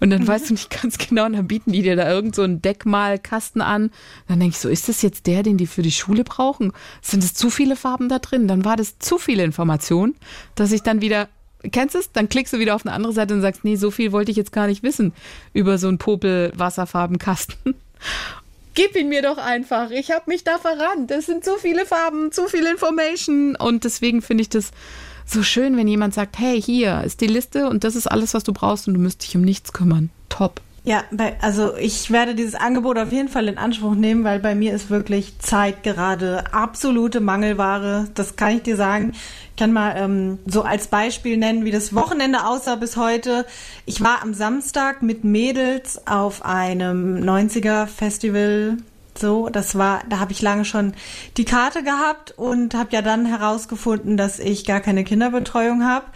Und 0.00 0.10
dann 0.10 0.22
mhm. 0.22 0.28
weißt 0.28 0.50
du 0.50 0.54
nicht 0.54 0.70
ganz 0.82 0.98
genau, 0.98 1.26
und 1.26 1.34
dann 1.34 1.46
bieten 1.46 1.72
die 1.72 1.82
dir 1.82 1.96
da 1.96 2.10
irgend 2.10 2.34
so 2.34 2.42
einen 2.42 2.60
Deckmalkasten 2.60 3.62
an. 3.62 3.90
Dann 4.28 4.40
denke 4.40 4.54
ich 4.54 4.60
so, 4.60 4.68
ist 4.68 4.88
das 4.88 5.02
jetzt 5.02 5.26
der, 5.26 5.42
den 5.42 5.56
die 5.56 5.66
für 5.68 5.82
die 5.82 5.92
Schule 5.92 6.24
brauchen? 6.24 6.72
Sind 7.00 7.22
es 7.22 7.34
zu 7.34 7.48
viele 7.48 7.76
Farben 7.76 8.08
da 8.08 8.18
drin? 8.18 8.48
Dann 8.48 8.64
war 8.64 8.76
das 8.76 8.98
zu 8.98 9.18
viele 9.18 9.44
Informationen, 9.44 10.16
dass 10.54 10.72
ich 10.72 10.82
dann 10.82 11.00
wieder 11.00 11.28
Kennst 11.70 11.94
es? 11.94 12.10
Dann 12.12 12.28
klickst 12.28 12.52
du 12.52 12.58
wieder 12.58 12.74
auf 12.74 12.84
eine 12.84 12.94
andere 12.94 13.12
Seite 13.12 13.34
und 13.34 13.40
sagst, 13.40 13.64
nee, 13.64 13.76
so 13.76 13.90
viel 13.90 14.12
wollte 14.12 14.30
ich 14.30 14.36
jetzt 14.36 14.52
gar 14.52 14.66
nicht 14.66 14.82
wissen 14.82 15.12
über 15.52 15.78
so 15.78 15.88
einen 15.88 15.98
Popel-Wasserfarbenkasten. 15.98 17.74
Gib 18.74 18.96
ihn 18.96 19.10
mir 19.10 19.22
doch 19.22 19.36
einfach. 19.36 19.90
Ich 19.90 20.10
habe 20.10 20.24
mich 20.26 20.44
da 20.44 20.58
verrannt. 20.58 21.10
Es 21.10 21.26
sind 21.26 21.44
so 21.44 21.56
viele 21.58 21.84
Farben, 21.84 22.32
zu 22.32 22.48
viel 22.48 22.64
Information. 22.64 23.54
Und 23.54 23.84
deswegen 23.84 24.22
finde 24.22 24.42
ich 24.42 24.48
das 24.48 24.70
so 25.26 25.42
schön, 25.42 25.76
wenn 25.76 25.86
jemand 25.86 26.14
sagt, 26.14 26.38
hey, 26.38 26.60
hier 26.60 27.02
ist 27.04 27.20
die 27.20 27.26
Liste 27.26 27.68
und 27.68 27.84
das 27.84 27.96
ist 27.96 28.06
alles, 28.06 28.34
was 28.34 28.44
du 28.44 28.52
brauchst 28.52 28.88
und 28.88 28.94
du 28.94 29.00
müsst 29.00 29.22
dich 29.22 29.36
um 29.36 29.42
nichts 29.42 29.72
kümmern. 29.72 30.10
Top. 30.28 30.60
Ja, 30.84 31.04
also 31.40 31.76
ich 31.76 32.10
werde 32.10 32.34
dieses 32.34 32.56
Angebot 32.56 32.98
auf 32.98 33.12
jeden 33.12 33.28
Fall 33.28 33.46
in 33.46 33.56
Anspruch 33.56 33.94
nehmen, 33.94 34.24
weil 34.24 34.40
bei 34.40 34.56
mir 34.56 34.74
ist 34.74 34.90
wirklich 34.90 35.38
Zeit 35.38 35.84
gerade 35.84 36.52
absolute 36.52 37.20
Mangelware. 37.20 38.08
Das 38.14 38.34
kann 38.34 38.56
ich 38.56 38.62
dir 38.62 38.74
sagen. 38.74 39.12
Ich 39.12 39.56
kann 39.56 39.72
mal 39.72 39.94
ähm, 39.96 40.40
so 40.44 40.62
als 40.62 40.88
Beispiel 40.88 41.36
nennen, 41.36 41.64
wie 41.64 41.70
das 41.70 41.94
Wochenende 41.94 42.46
aussah 42.46 42.74
bis 42.74 42.96
heute. 42.96 43.46
Ich 43.86 44.00
war 44.00 44.22
am 44.22 44.34
Samstag 44.34 45.02
mit 45.02 45.22
Mädels 45.22 46.04
auf 46.08 46.44
einem 46.44 47.22
90er 47.22 47.86
Festival. 47.86 48.78
So, 49.16 49.50
das 49.50 49.78
war, 49.78 50.02
da 50.08 50.18
habe 50.18 50.32
ich 50.32 50.42
lange 50.42 50.64
schon 50.64 50.94
die 51.36 51.44
Karte 51.44 51.84
gehabt 51.84 52.32
und 52.36 52.74
habe 52.74 52.88
ja 52.90 53.02
dann 53.02 53.26
herausgefunden, 53.26 54.16
dass 54.16 54.40
ich 54.40 54.64
gar 54.64 54.80
keine 54.80 55.04
Kinderbetreuung 55.04 55.84
habe 55.84 56.06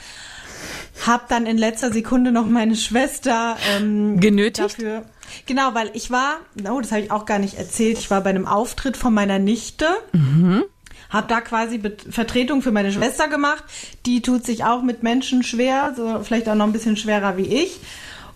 hab 1.06 1.28
dann 1.28 1.46
in 1.46 1.58
letzter 1.58 1.92
Sekunde 1.92 2.32
noch 2.32 2.46
meine 2.46 2.76
Schwester 2.76 3.56
ähm, 3.76 4.20
genötigt. 4.20 4.78
Dafür, 4.78 5.04
genau, 5.46 5.74
weil 5.74 5.90
ich 5.94 6.10
war, 6.10 6.36
oh, 6.68 6.80
das 6.80 6.92
habe 6.92 7.02
ich 7.02 7.10
auch 7.10 7.26
gar 7.26 7.38
nicht 7.38 7.54
erzählt. 7.58 7.98
Ich 7.98 8.10
war 8.10 8.20
bei 8.20 8.30
einem 8.30 8.46
Auftritt 8.46 8.96
von 8.96 9.12
meiner 9.14 9.38
Nichte. 9.38 9.86
Mhm. 10.12 10.64
Hab 11.10 11.28
da 11.28 11.40
quasi 11.40 11.80
Vertretung 12.10 12.62
für 12.62 12.72
meine 12.72 12.90
Schwester 12.90 13.28
gemacht. 13.28 13.64
Die 14.06 14.22
tut 14.22 14.44
sich 14.44 14.64
auch 14.64 14.82
mit 14.82 15.02
Menschen 15.02 15.42
schwer, 15.44 15.94
so 15.96 16.20
vielleicht 16.22 16.48
auch 16.48 16.56
noch 16.56 16.66
ein 16.66 16.72
bisschen 16.72 16.96
schwerer 16.96 17.36
wie 17.36 17.46
ich. 17.46 17.78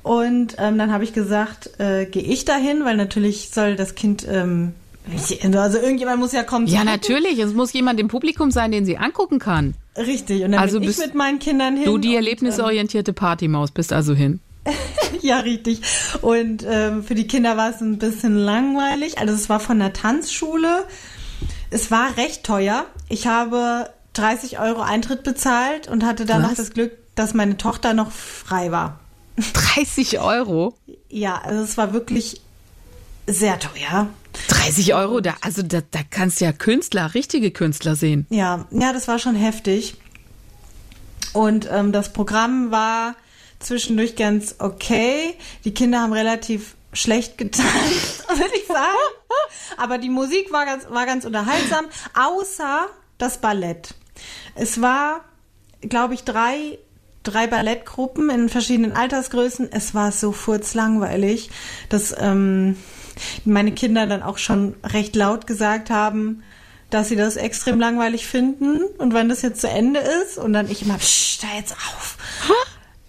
Und 0.02 0.56
ähm, 0.58 0.78
dann 0.78 0.92
habe 0.92 1.04
ich 1.04 1.12
gesagt, 1.12 1.78
äh, 1.78 2.06
gehe 2.06 2.22
ich 2.22 2.44
dahin, 2.44 2.84
weil 2.84 2.96
natürlich 2.96 3.50
soll 3.50 3.76
das 3.76 3.94
Kind 3.94 4.26
ähm, 4.28 4.74
also 5.54 5.78
irgendjemand 5.78 6.20
muss 6.20 6.32
ja 6.32 6.42
kommen. 6.42 6.66
Ja, 6.66 6.84
natürlich. 6.84 7.38
Es 7.38 7.54
muss 7.54 7.72
jemand 7.72 7.98
im 8.00 8.08
Publikum 8.08 8.50
sein, 8.50 8.70
den 8.70 8.84
sie 8.84 8.98
angucken 8.98 9.38
kann. 9.38 9.74
Richtig. 9.96 10.44
Und 10.44 10.52
dann 10.52 10.60
also 10.60 10.80
bin 10.80 10.90
ich 10.90 10.98
mit 10.98 11.14
meinen 11.14 11.38
Kindern 11.38 11.76
hin. 11.76 11.84
Du 11.84 11.98
die 11.98 12.14
erlebnisorientierte 12.14 13.12
Partymaus 13.12 13.70
bist 13.70 13.92
also 13.92 14.14
hin. 14.14 14.40
ja, 15.22 15.40
richtig. 15.40 15.80
Und 16.20 16.64
ähm, 16.68 17.02
für 17.02 17.14
die 17.14 17.26
Kinder 17.26 17.56
war 17.56 17.70
es 17.70 17.80
ein 17.80 17.98
bisschen 17.98 18.36
langweilig. 18.36 19.18
Also 19.18 19.34
es 19.34 19.48
war 19.48 19.60
von 19.60 19.78
der 19.78 19.92
Tanzschule. 19.92 20.84
Es 21.70 21.90
war 21.90 22.16
recht 22.16 22.44
teuer. 22.44 22.84
Ich 23.08 23.26
habe 23.26 23.90
30 24.14 24.58
Euro 24.60 24.82
Eintritt 24.82 25.22
bezahlt 25.22 25.88
und 25.88 26.04
hatte 26.04 26.26
dann 26.26 26.42
noch 26.42 26.54
das 26.54 26.72
Glück, 26.72 26.92
dass 27.14 27.34
meine 27.34 27.56
Tochter 27.56 27.94
noch 27.94 28.10
frei 28.10 28.70
war. 28.70 29.00
30 29.74 30.20
Euro? 30.20 30.74
Ja, 31.08 31.40
also 31.42 31.62
es 31.62 31.76
war 31.76 31.92
wirklich 31.92 32.40
sehr 33.32 33.58
teuer. 33.58 34.08
30 34.48 34.94
Euro, 34.94 35.20
da, 35.20 35.36
also 35.40 35.62
da, 35.62 35.80
da 35.90 36.00
kannst 36.08 36.40
du 36.40 36.44
ja 36.44 36.52
Künstler, 36.52 37.14
richtige 37.14 37.50
Künstler 37.50 37.96
sehen. 37.96 38.26
Ja, 38.30 38.66
ja, 38.70 38.92
das 38.92 39.08
war 39.08 39.18
schon 39.18 39.34
heftig. 39.34 39.96
Und 41.32 41.68
ähm, 41.70 41.92
das 41.92 42.12
Programm 42.12 42.70
war 42.70 43.14
zwischendurch 43.58 44.16
ganz 44.16 44.56
okay. 44.58 45.34
Die 45.64 45.74
Kinder 45.74 46.00
haben 46.00 46.12
relativ 46.12 46.74
schlecht 46.92 47.38
getanzt, 47.38 47.68
würde 48.28 48.56
ich 48.56 48.66
sagen. 48.66 48.86
Aber 49.76 49.98
die 49.98 50.10
Musik 50.10 50.52
war 50.52 50.66
ganz, 50.66 50.88
war 50.90 51.06
ganz 51.06 51.24
unterhaltsam, 51.24 51.86
außer 52.14 52.86
das 53.18 53.38
Ballett. 53.38 53.94
Es 54.54 54.80
war, 54.80 55.24
glaube 55.80 56.14
ich, 56.14 56.24
drei, 56.24 56.78
drei 57.22 57.46
Ballettgruppen 57.46 58.30
in 58.30 58.48
verschiedenen 58.48 58.92
Altersgrößen. 58.92 59.70
Es 59.70 59.94
war 59.94 60.10
so 60.10 60.32
furzlangweilig, 60.32 61.50
dass 61.88 62.14
ähm, 62.18 62.76
meine 63.44 63.72
Kinder 63.72 64.06
dann 64.06 64.22
auch 64.22 64.38
schon 64.38 64.74
recht 64.84 65.16
laut 65.16 65.46
gesagt 65.46 65.90
haben, 65.90 66.42
dass 66.90 67.08
sie 67.08 67.16
das 67.16 67.36
extrem 67.36 67.78
langweilig 67.78 68.26
finden 68.26 68.80
und 68.98 69.14
wann 69.14 69.28
das 69.28 69.42
jetzt 69.42 69.60
zu 69.60 69.68
Ende 69.68 70.00
ist. 70.00 70.38
Und 70.38 70.52
dann 70.52 70.70
ich 70.70 70.82
immer, 70.82 70.98
psch, 70.98 71.38
da 71.40 71.46
jetzt 71.56 71.72
auf. 71.72 72.18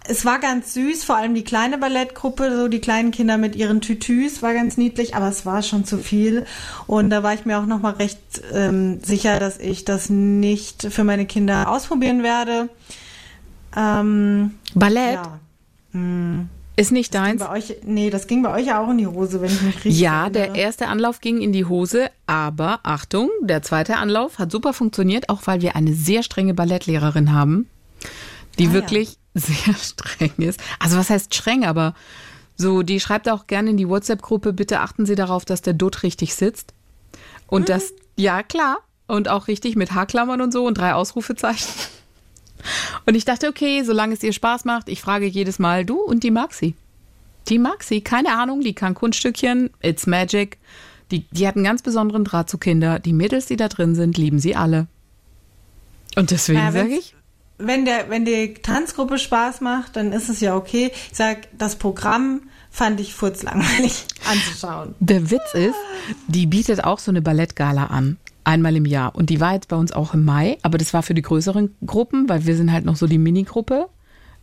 Es 0.03 0.25
war 0.25 0.39
ganz 0.39 0.73
süß, 0.73 1.03
vor 1.03 1.15
allem 1.15 1.35
die 1.35 1.43
kleine 1.43 1.77
Ballettgruppe, 1.77 2.55
so 2.55 2.67
die 2.67 2.81
kleinen 2.81 3.11
Kinder 3.11 3.37
mit 3.37 3.55
ihren 3.55 3.81
Tütüs, 3.81 4.41
war 4.41 4.53
ganz 4.53 4.77
niedlich, 4.77 5.15
aber 5.15 5.27
es 5.27 5.45
war 5.45 5.61
schon 5.61 5.85
zu 5.85 5.99
viel. 5.99 6.45
Und 6.87 7.11
da 7.11 7.23
war 7.23 7.33
ich 7.33 7.45
mir 7.45 7.59
auch 7.59 7.65
nochmal 7.65 7.93
recht 7.93 8.19
ähm, 8.51 8.99
sicher, 9.03 9.39
dass 9.39 9.57
ich 9.57 9.85
das 9.85 10.09
nicht 10.09 10.87
für 10.91 11.03
meine 11.03 11.25
Kinder 11.25 11.69
ausprobieren 11.69 12.23
werde. 12.23 12.69
Ähm, 13.75 14.55
Ballett? 14.73 15.15
Ja. 15.15 15.39
Hm. 15.93 16.49
Ist 16.75 16.91
nicht 16.91 17.13
das 17.13 17.21
deins? 17.21 17.43
Bei 17.43 17.51
euch, 17.51 17.75
nee, 17.83 18.09
das 18.09 18.27
ging 18.27 18.41
bei 18.43 18.53
euch 18.53 18.67
ja 18.67 18.81
auch 18.83 18.89
in 18.89 18.97
die 18.97 19.07
Hose, 19.07 19.41
wenn 19.41 19.51
ich 19.51 19.61
mich 19.61 19.75
richtig 19.75 19.99
Ja, 19.99 20.23
erinnere. 20.23 20.31
der 20.31 20.55
erste 20.55 20.87
Anlauf 20.87 21.19
ging 21.19 21.41
in 21.41 21.51
die 21.51 21.65
Hose, 21.65 22.09
aber 22.27 22.79
Achtung, 22.83 23.29
der 23.41 23.61
zweite 23.61 23.97
Anlauf 23.97 24.39
hat 24.39 24.51
super 24.51 24.73
funktioniert, 24.73 25.29
auch 25.29 25.41
weil 25.45 25.61
wir 25.61 25.75
eine 25.75 25.93
sehr 25.93 26.23
strenge 26.23 26.53
Ballettlehrerin 26.53 27.33
haben, 27.33 27.67
die 28.57 28.67
ah, 28.67 28.73
wirklich 28.73 29.17
ja. 29.33 29.41
sehr 29.41 29.75
streng 29.81 30.33
ist. 30.37 30.59
Also 30.79 30.97
was 30.97 31.09
heißt 31.09 31.33
streng, 31.33 31.65
aber 31.65 31.93
so, 32.55 32.83
die 32.83 32.99
schreibt 32.99 33.29
auch 33.29 33.47
gerne 33.47 33.71
in 33.71 33.77
die 33.77 33.89
WhatsApp-Gruppe, 33.89 34.53
bitte 34.53 34.79
achten 34.79 35.05
Sie 35.05 35.15
darauf, 35.15 35.45
dass 35.45 35.61
der 35.61 35.73
Dutt 35.73 36.03
richtig 36.03 36.35
sitzt. 36.35 36.73
Und 37.47 37.63
mhm. 37.63 37.65
das, 37.65 37.93
ja 38.15 38.43
klar, 38.43 38.77
und 39.07 39.27
auch 39.27 39.47
richtig 39.47 39.75
mit 39.75 39.91
Haarklammern 39.93 40.41
und 40.41 40.53
so 40.53 40.65
und 40.65 40.77
drei 40.77 40.93
Ausrufezeichen. 40.93 41.67
Und 43.05 43.15
ich 43.15 43.25
dachte, 43.25 43.47
okay, 43.47 43.83
solange 43.83 44.13
es 44.13 44.23
ihr 44.23 44.33
Spaß 44.33 44.65
macht, 44.65 44.89
ich 44.89 45.01
frage 45.01 45.25
jedes 45.25 45.59
Mal, 45.59 45.85
du 45.85 45.99
und 45.99 46.23
die 46.23 46.31
mag 46.31 46.53
sie. 46.53 46.75
Die 47.49 47.59
mag 47.59 47.83
sie, 47.83 48.01
keine 48.01 48.37
Ahnung, 48.37 48.61
die 48.61 48.73
kann 48.73 48.93
Kunststückchen, 48.93 49.71
it's 49.81 50.07
magic. 50.07 50.57
Die, 51.09 51.25
die 51.31 51.47
hat 51.47 51.55
einen 51.55 51.65
ganz 51.65 51.81
besonderen 51.81 52.23
Draht 52.23 52.49
zu 52.49 52.57
Kindern. 52.57 53.01
Die 53.01 53.13
Mädels, 53.13 53.45
die 53.47 53.57
da 53.57 53.67
drin 53.67 53.95
sind, 53.95 54.17
lieben 54.17 54.39
sie 54.39 54.55
alle. 54.55 54.87
Und 56.15 56.31
deswegen 56.31 56.59
ja, 56.59 56.71
sage 56.71 56.95
ich. 56.95 57.15
Wenn, 57.57 57.85
der, 57.85 58.09
wenn 58.09 58.25
die 58.25 58.53
Tanzgruppe 58.55 59.19
Spaß 59.19 59.61
macht, 59.61 59.95
dann 59.95 60.13
ist 60.13 60.29
es 60.29 60.39
ja 60.39 60.55
okay. 60.55 60.91
Ich 61.11 61.17
sag, 61.17 61.47
das 61.57 61.75
Programm 61.75 62.43
fand 62.69 62.99
ich 62.99 63.13
furzlangweilig 63.13 64.05
anzuschauen. 64.31 64.95
Der 64.99 65.29
Witz 65.29 65.53
ist, 65.53 65.75
die 66.27 66.45
bietet 66.45 66.83
auch 66.83 66.99
so 66.99 67.11
eine 67.11 67.21
Ballettgala 67.21 67.87
an 67.87 68.17
einmal 68.43 68.75
im 68.75 68.85
Jahr. 68.85 69.15
Und 69.15 69.29
die 69.29 69.39
war 69.39 69.53
jetzt 69.53 69.67
bei 69.67 69.75
uns 69.75 69.91
auch 69.91 70.13
im 70.13 70.25
Mai, 70.25 70.57
aber 70.61 70.77
das 70.77 70.93
war 70.93 71.03
für 71.03 71.13
die 71.13 71.21
größeren 71.21 71.75
Gruppen, 71.85 72.29
weil 72.29 72.45
wir 72.45 72.55
sind 72.55 72.71
halt 72.71 72.85
noch 72.85 72.95
so 72.95 73.07
die 73.07 73.17
Minigruppe. 73.17 73.87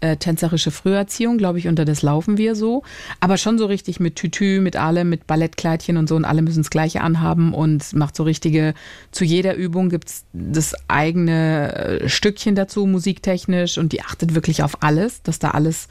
Äh, 0.00 0.16
tänzerische 0.16 0.70
Früherziehung, 0.70 1.38
glaube 1.38 1.58
ich, 1.58 1.66
unter 1.66 1.84
das 1.84 2.02
laufen 2.02 2.38
wir 2.38 2.54
so. 2.54 2.84
Aber 3.18 3.36
schon 3.36 3.58
so 3.58 3.66
richtig 3.66 3.98
mit 3.98 4.14
Tütü, 4.14 4.60
mit 4.60 4.76
allem, 4.76 5.08
mit 5.08 5.26
Ballettkleidchen 5.26 5.96
und 5.96 6.08
so 6.08 6.14
und 6.14 6.24
alle 6.24 6.40
müssen 6.40 6.60
das 6.60 6.70
Gleiche 6.70 7.00
anhaben 7.00 7.52
und 7.52 7.92
macht 7.94 8.14
so 8.14 8.22
richtige, 8.22 8.74
zu 9.10 9.24
jeder 9.24 9.56
Übung 9.56 9.88
gibt's 9.88 10.24
das 10.32 10.76
eigene 10.86 11.74
äh, 11.74 12.08
Stückchen 12.08 12.54
dazu, 12.54 12.86
musiktechnisch 12.86 13.76
und 13.76 13.90
die 13.90 14.02
achtet 14.02 14.36
wirklich 14.36 14.62
auf 14.62 14.84
alles, 14.84 15.20
dass 15.22 15.40
da 15.40 15.50
alles 15.50 15.88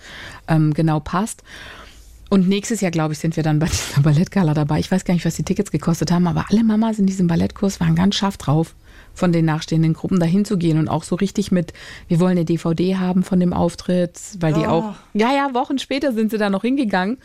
ähm, 0.47 0.73
genau 0.73 1.01
passt. 1.01 1.43
Und 2.29 2.47
nächstes 2.47 2.81
Jahr, 2.81 2.91
glaube 2.91 3.13
ich, 3.13 3.19
sind 3.19 3.35
wir 3.35 3.43
dann 3.43 3.59
bei 3.59 3.67
dieser 3.71 4.01
Ballettgala 4.01 4.53
dabei. 4.53 4.79
Ich 4.79 4.91
weiß 4.91 5.05
gar 5.05 5.13
nicht, 5.13 5.25
was 5.25 5.35
die 5.35 5.43
Tickets 5.43 5.71
gekostet 5.71 6.11
haben, 6.11 6.27
aber 6.27 6.45
alle 6.49 6.63
Mamas 6.63 6.99
in 6.99 7.05
diesem 7.05 7.27
Ballettkurs 7.27 7.79
waren 7.79 7.95
ganz 7.95 8.15
scharf 8.15 8.37
drauf, 8.37 8.75
von 9.13 9.31
den 9.31 9.45
nachstehenden 9.45 9.93
Gruppen 9.93 10.19
dahin 10.19 10.45
zu 10.45 10.57
gehen 10.57 10.77
und 10.77 10.89
auch 10.89 11.03
so 11.03 11.15
richtig 11.15 11.51
mit, 11.51 11.73
wir 12.07 12.19
wollen 12.19 12.37
eine 12.37 12.45
DVD 12.45 12.97
haben 12.97 13.23
von 13.23 13.39
dem 13.39 13.51
Auftritt, 13.53 14.19
weil 14.39 14.53
die 14.53 14.61
oh. 14.61 14.67
auch, 14.67 14.95
ja, 15.13 15.33
ja, 15.33 15.53
Wochen 15.53 15.79
später 15.79 16.13
sind 16.13 16.31
sie 16.31 16.37
da 16.37 16.49
noch 16.49 16.61
hingegangen 16.61 17.17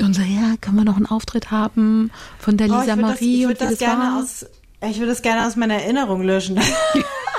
und 0.00 0.14
so, 0.14 0.22
ja, 0.22 0.54
können 0.60 0.76
wir 0.76 0.84
noch 0.84 0.96
einen 0.96 1.06
Auftritt 1.06 1.50
haben 1.50 2.10
von 2.38 2.56
der 2.56 2.68
Lisa 2.68 2.94
oh, 2.94 2.96
Marie 2.96 3.42
das, 3.42 3.50
und 3.50 3.60
wie 3.60 3.74
das 3.76 3.80
war. 3.82 4.20
Aus, 4.20 4.46
ich 4.88 4.98
würde 4.98 5.10
das 5.10 5.22
gerne 5.22 5.46
aus 5.46 5.56
meiner 5.56 5.74
Erinnerung 5.74 6.22
löschen. 6.22 6.58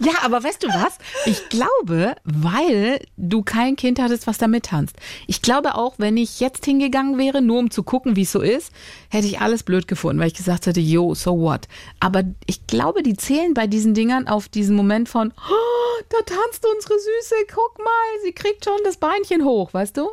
Ja, 0.00 0.12
aber 0.22 0.42
weißt 0.42 0.62
du 0.62 0.68
was? 0.68 0.98
Ich 1.26 1.48
glaube, 1.48 2.16
weil 2.24 3.00
du 3.16 3.42
kein 3.42 3.76
Kind 3.76 4.00
hattest, 4.00 4.26
was 4.26 4.38
da 4.38 4.48
mittanzt. 4.48 4.96
Ich 5.26 5.42
glaube 5.42 5.74
auch, 5.74 5.94
wenn 5.98 6.16
ich 6.16 6.40
jetzt 6.40 6.64
hingegangen 6.64 7.18
wäre, 7.18 7.42
nur 7.42 7.58
um 7.58 7.70
zu 7.70 7.82
gucken, 7.82 8.16
wie 8.16 8.22
es 8.22 8.32
so 8.32 8.40
ist, 8.40 8.72
hätte 9.10 9.26
ich 9.26 9.40
alles 9.40 9.62
blöd 9.62 9.88
gefunden, 9.88 10.20
weil 10.20 10.28
ich 10.28 10.34
gesagt 10.34 10.66
hätte, 10.66 10.80
yo, 10.80 11.14
so 11.14 11.38
what. 11.38 11.68
Aber 12.00 12.24
ich 12.46 12.66
glaube, 12.66 13.02
die 13.02 13.16
zählen 13.16 13.54
bei 13.54 13.66
diesen 13.66 13.94
Dingern 13.94 14.28
auf 14.28 14.48
diesen 14.48 14.76
Moment 14.76 15.08
von, 15.08 15.32
oh, 15.36 16.02
da 16.08 16.18
tanzt 16.24 16.66
unsere 16.66 16.94
Süße, 16.94 17.34
guck 17.54 17.78
mal, 17.78 18.22
sie 18.24 18.32
kriegt 18.32 18.64
schon 18.64 18.78
das 18.84 18.96
Beinchen 18.96 19.44
hoch, 19.44 19.72
weißt 19.72 19.96
du? 19.96 20.08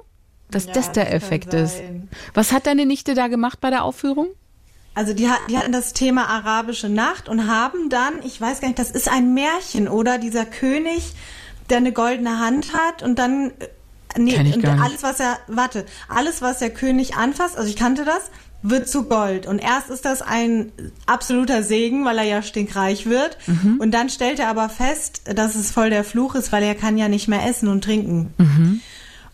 Dass 0.51 0.65
ja, 0.65 0.73
das 0.73 0.91
der 0.91 1.05
das 1.05 1.13
Effekt 1.13 1.53
ist. 1.53 1.81
Was 2.33 2.51
hat 2.51 2.67
deine 2.67 2.85
Nichte 2.85 3.15
da 3.15 3.27
gemacht 3.27 3.59
bei 3.59 3.69
der 3.69 3.83
Aufführung? 3.83 4.27
Also 4.95 5.13
die, 5.13 5.27
die 5.49 5.57
hatten 5.57 5.71
das 5.71 5.93
Thema 5.93 6.27
arabische 6.27 6.89
Nacht 6.89 7.27
und 7.27 7.47
haben 7.47 7.89
dann, 7.89 8.21
ich 8.23 8.39
weiß 8.39 8.61
gar 8.61 8.67
nicht, 8.67 8.79
das 8.79 8.91
ist 8.91 9.09
ein 9.09 9.33
Märchen, 9.33 9.87
oder? 9.87 10.17
Dieser 10.19 10.45
König, 10.45 11.13
der 11.69 11.77
eine 11.77 11.91
goldene 11.91 12.39
Hand 12.39 12.73
hat 12.73 13.01
und 13.01 13.17
dann 13.17 13.51
äh, 13.59 14.19
nee, 14.19 14.53
und 14.53 14.65
alles 14.65 15.01
was 15.01 15.19
er 15.19 15.39
warte, 15.47 15.85
alles 16.07 16.41
was 16.41 16.59
der 16.59 16.69
König 16.69 17.15
anfasst, 17.15 17.57
also 17.57 17.67
ich 17.69 17.75
kannte 17.75 18.05
das, 18.05 18.29
wird 18.61 18.87
zu 18.87 19.03
Gold 19.03 19.45
und 19.45 19.59
erst 19.59 19.89
ist 19.89 20.05
das 20.05 20.21
ein 20.21 20.71
absoluter 21.05 21.63
Segen, 21.63 22.05
weil 22.05 22.17
er 22.17 22.23
ja 22.23 22.41
stinkreich 22.41 23.07
wird 23.07 23.37
mhm. 23.47 23.77
und 23.79 23.91
dann 23.91 24.09
stellt 24.09 24.39
er 24.39 24.47
aber 24.47 24.69
fest, 24.69 25.23
dass 25.25 25.55
es 25.55 25.71
voll 25.71 25.89
der 25.89 26.03
Fluch 26.03 26.35
ist, 26.35 26.51
weil 26.51 26.63
er 26.63 26.75
kann 26.75 26.97
ja 26.97 27.09
nicht 27.09 27.27
mehr 27.27 27.45
essen 27.45 27.67
und 27.67 27.83
trinken. 27.83 28.33
Mhm. 28.37 28.81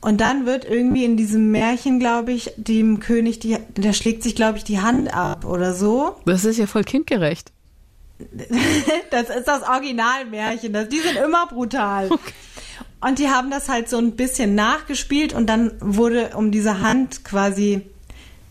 Und 0.01 0.21
dann 0.21 0.45
wird 0.45 0.65
irgendwie 0.65 1.03
in 1.03 1.17
diesem 1.17 1.51
Märchen, 1.51 1.99
glaube 1.99 2.31
ich, 2.31 2.51
dem 2.55 2.99
König, 2.99 3.39
die, 3.39 3.57
der 3.75 3.93
schlägt 3.93 4.23
sich, 4.23 4.35
glaube 4.35 4.57
ich, 4.57 4.63
die 4.63 4.79
Hand 4.79 5.13
ab 5.13 5.45
oder 5.45 5.73
so. 5.73 6.15
Das 6.25 6.45
ist 6.45 6.57
ja 6.57 6.67
voll 6.67 6.83
kindgerecht. 6.83 7.51
das 9.11 9.29
ist 9.29 9.47
das 9.47 9.63
Originalmärchen. 9.63 10.73
Das, 10.73 10.89
die 10.89 10.99
sind 10.99 11.17
immer 11.17 11.47
brutal. 11.47 12.09
Okay. 12.19 12.33
Und 13.01 13.17
die 13.19 13.29
haben 13.29 13.49
das 13.49 13.69
halt 13.69 13.87
so 13.87 13.97
ein 13.97 14.17
bisschen 14.17 14.55
nachgespielt 14.55 15.33
und 15.33 15.47
dann 15.47 15.71
wurde 15.79 16.31
um 16.35 16.51
diese 16.51 16.81
Hand 16.81 17.23
quasi 17.23 17.81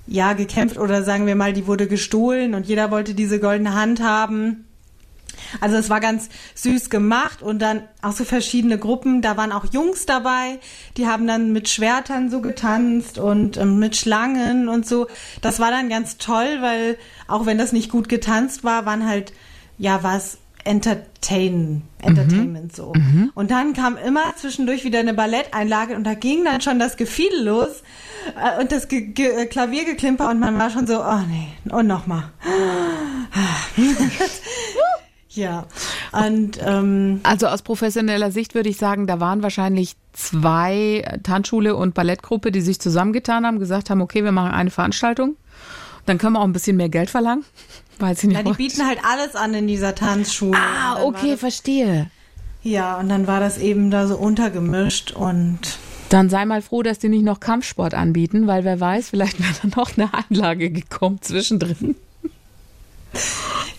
ja 0.07 0.33
gekämpft 0.33 0.79
oder 0.79 1.03
sagen 1.03 1.27
wir 1.27 1.37
mal, 1.37 1.53
die 1.53 1.67
wurde 1.67 1.87
gestohlen 1.87 2.55
und 2.55 2.67
jeder 2.67 2.91
wollte 2.91 3.13
diese 3.13 3.41
goldene 3.41 3.75
Hand 3.75 4.01
haben. 4.03 4.65
Also 5.61 5.77
es 5.77 5.91
war 5.91 6.01
ganz 6.01 6.29
süß 6.55 6.91
gemacht 6.91 7.43
und 7.43 7.61
dann 7.61 7.83
auch 8.03 8.13
so 8.13 8.25
verschiedene 8.25 8.79
Gruppen. 8.79 9.23
Da 9.23 9.37
waren 9.37 9.53
auch 9.53 9.67
Jungs 9.73 10.07
dabei, 10.07 10.59
die 10.97 11.07
haben 11.07 11.27
dann 11.27 11.53
mit 11.53 11.69
Schwertern 11.69 12.31
so 12.31 12.41
getanzt 12.41 13.19
und 13.19 13.57
ähm, 13.57 13.79
mit 13.79 13.97
Schlangen 13.97 14.69
und 14.69 14.87
so. 14.87 15.07
Das 15.43 15.61
war 15.61 15.71
dann 15.71 15.89
ganz 15.89 16.19
toll, 16.19 16.59
weil 16.61 16.99
auch 17.27 17.47
wenn 17.47 17.59
das 17.59 17.73
nicht 17.73 17.91
gut 17.91 18.09
getanzt 18.09 18.65
war, 18.65 18.87
waren 18.87 19.07
halt, 19.07 19.33
ja, 19.79 20.03
was 20.03 20.39
Entertain, 20.69 21.83
Entertainment 22.03 22.73
mhm. 22.73 22.77
so. 22.77 22.93
Mhm. 22.95 23.33
Und 23.35 23.51
dann 23.51 23.73
kam 23.73 23.97
immer 23.97 24.37
zwischendurch 24.37 24.85
wieder 24.85 24.99
eine 24.99 25.15
Balletteinlage 25.15 25.97
und 25.97 26.05
da 26.05 26.13
ging 26.13 26.45
dann 26.45 26.61
schon 26.61 26.79
das 26.79 26.99
Gefiedel 26.99 27.45
los 27.45 27.83
äh, 28.37 28.61
und 28.61 28.71
das 28.71 28.89
Ge 28.89 29.01
Ge 29.01 29.47
Klaviergeklimper 29.47 30.29
und 30.29 30.41
man 30.41 30.59
war 30.59 30.69
schon 30.69 30.87
so, 30.87 31.01
oh 31.01 31.21
nee, 31.27 31.49
und 31.73 31.87
nochmal. 31.87 32.25
Ja, 35.39 35.67
und 36.11 36.59
ähm, 36.65 37.21
also 37.23 37.47
aus 37.47 37.63
professioneller 37.63 38.33
Sicht 38.33 38.57
würde 38.57 38.69
ich 38.69 38.77
sagen, 38.77 39.07
da 39.07 39.21
waren 39.21 39.41
wahrscheinlich 39.45 39.95
zwei 40.13 41.05
Tanzschule 41.23 41.77
und 41.77 41.95
Ballettgruppe, 41.95 42.51
die 42.51 42.61
sich 42.61 42.81
zusammengetan 42.81 43.47
haben, 43.47 43.61
gesagt 43.61 43.89
haben, 43.89 44.01
okay, 44.01 44.25
wir 44.25 44.33
machen 44.33 44.51
eine 44.51 44.71
Veranstaltung, 44.71 45.37
dann 46.07 46.19
können 46.19 46.33
wir 46.33 46.41
auch 46.41 46.45
ein 46.45 46.53
bisschen 46.53 46.77
mehr 46.77 46.89
Geld 46.89 47.09
verlangen, 47.09 47.45
weil 48.01 48.17
sie 48.17 48.27
nicht. 48.27 48.39
Ja, 48.39 48.43
die 48.43 48.53
bieten 48.53 48.85
halt 48.85 48.99
alles 49.05 49.37
an 49.37 49.55
in 49.55 49.69
dieser 49.69 49.95
Tanzschule. 49.95 50.59
Ah, 50.59 51.05
okay, 51.05 51.37
verstehe. 51.37 52.11
Ja, 52.65 52.99
und 52.99 53.09
dann 53.09 53.29
war 53.29 53.39
das 53.39 53.59
eben 53.59 53.93
da 53.93 54.09
so 54.09 54.17
untergemischt 54.17 55.13
und 55.13 55.79
dann 56.09 56.31
sei 56.31 56.47
mal 56.47 56.63
froh, 56.63 56.83
dass 56.83 56.99
die 56.99 57.11
nicht 57.11 57.23
noch 57.23 57.39
Kampfsport 57.39 57.95
anbieten, 57.95 58.49
weil 58.49 58.65
wer 58.65 58.81
weiß, 58.81 59.11
vielleicht 59.11 59.39
wäre 59.39 59.55
dann 59.63 59.73
noch 59.77 59.97
eine 59.97 60.11
Anlage 60.13 60.71
gekommen 60.71 61.19
zwischendrin. 61.21 61.95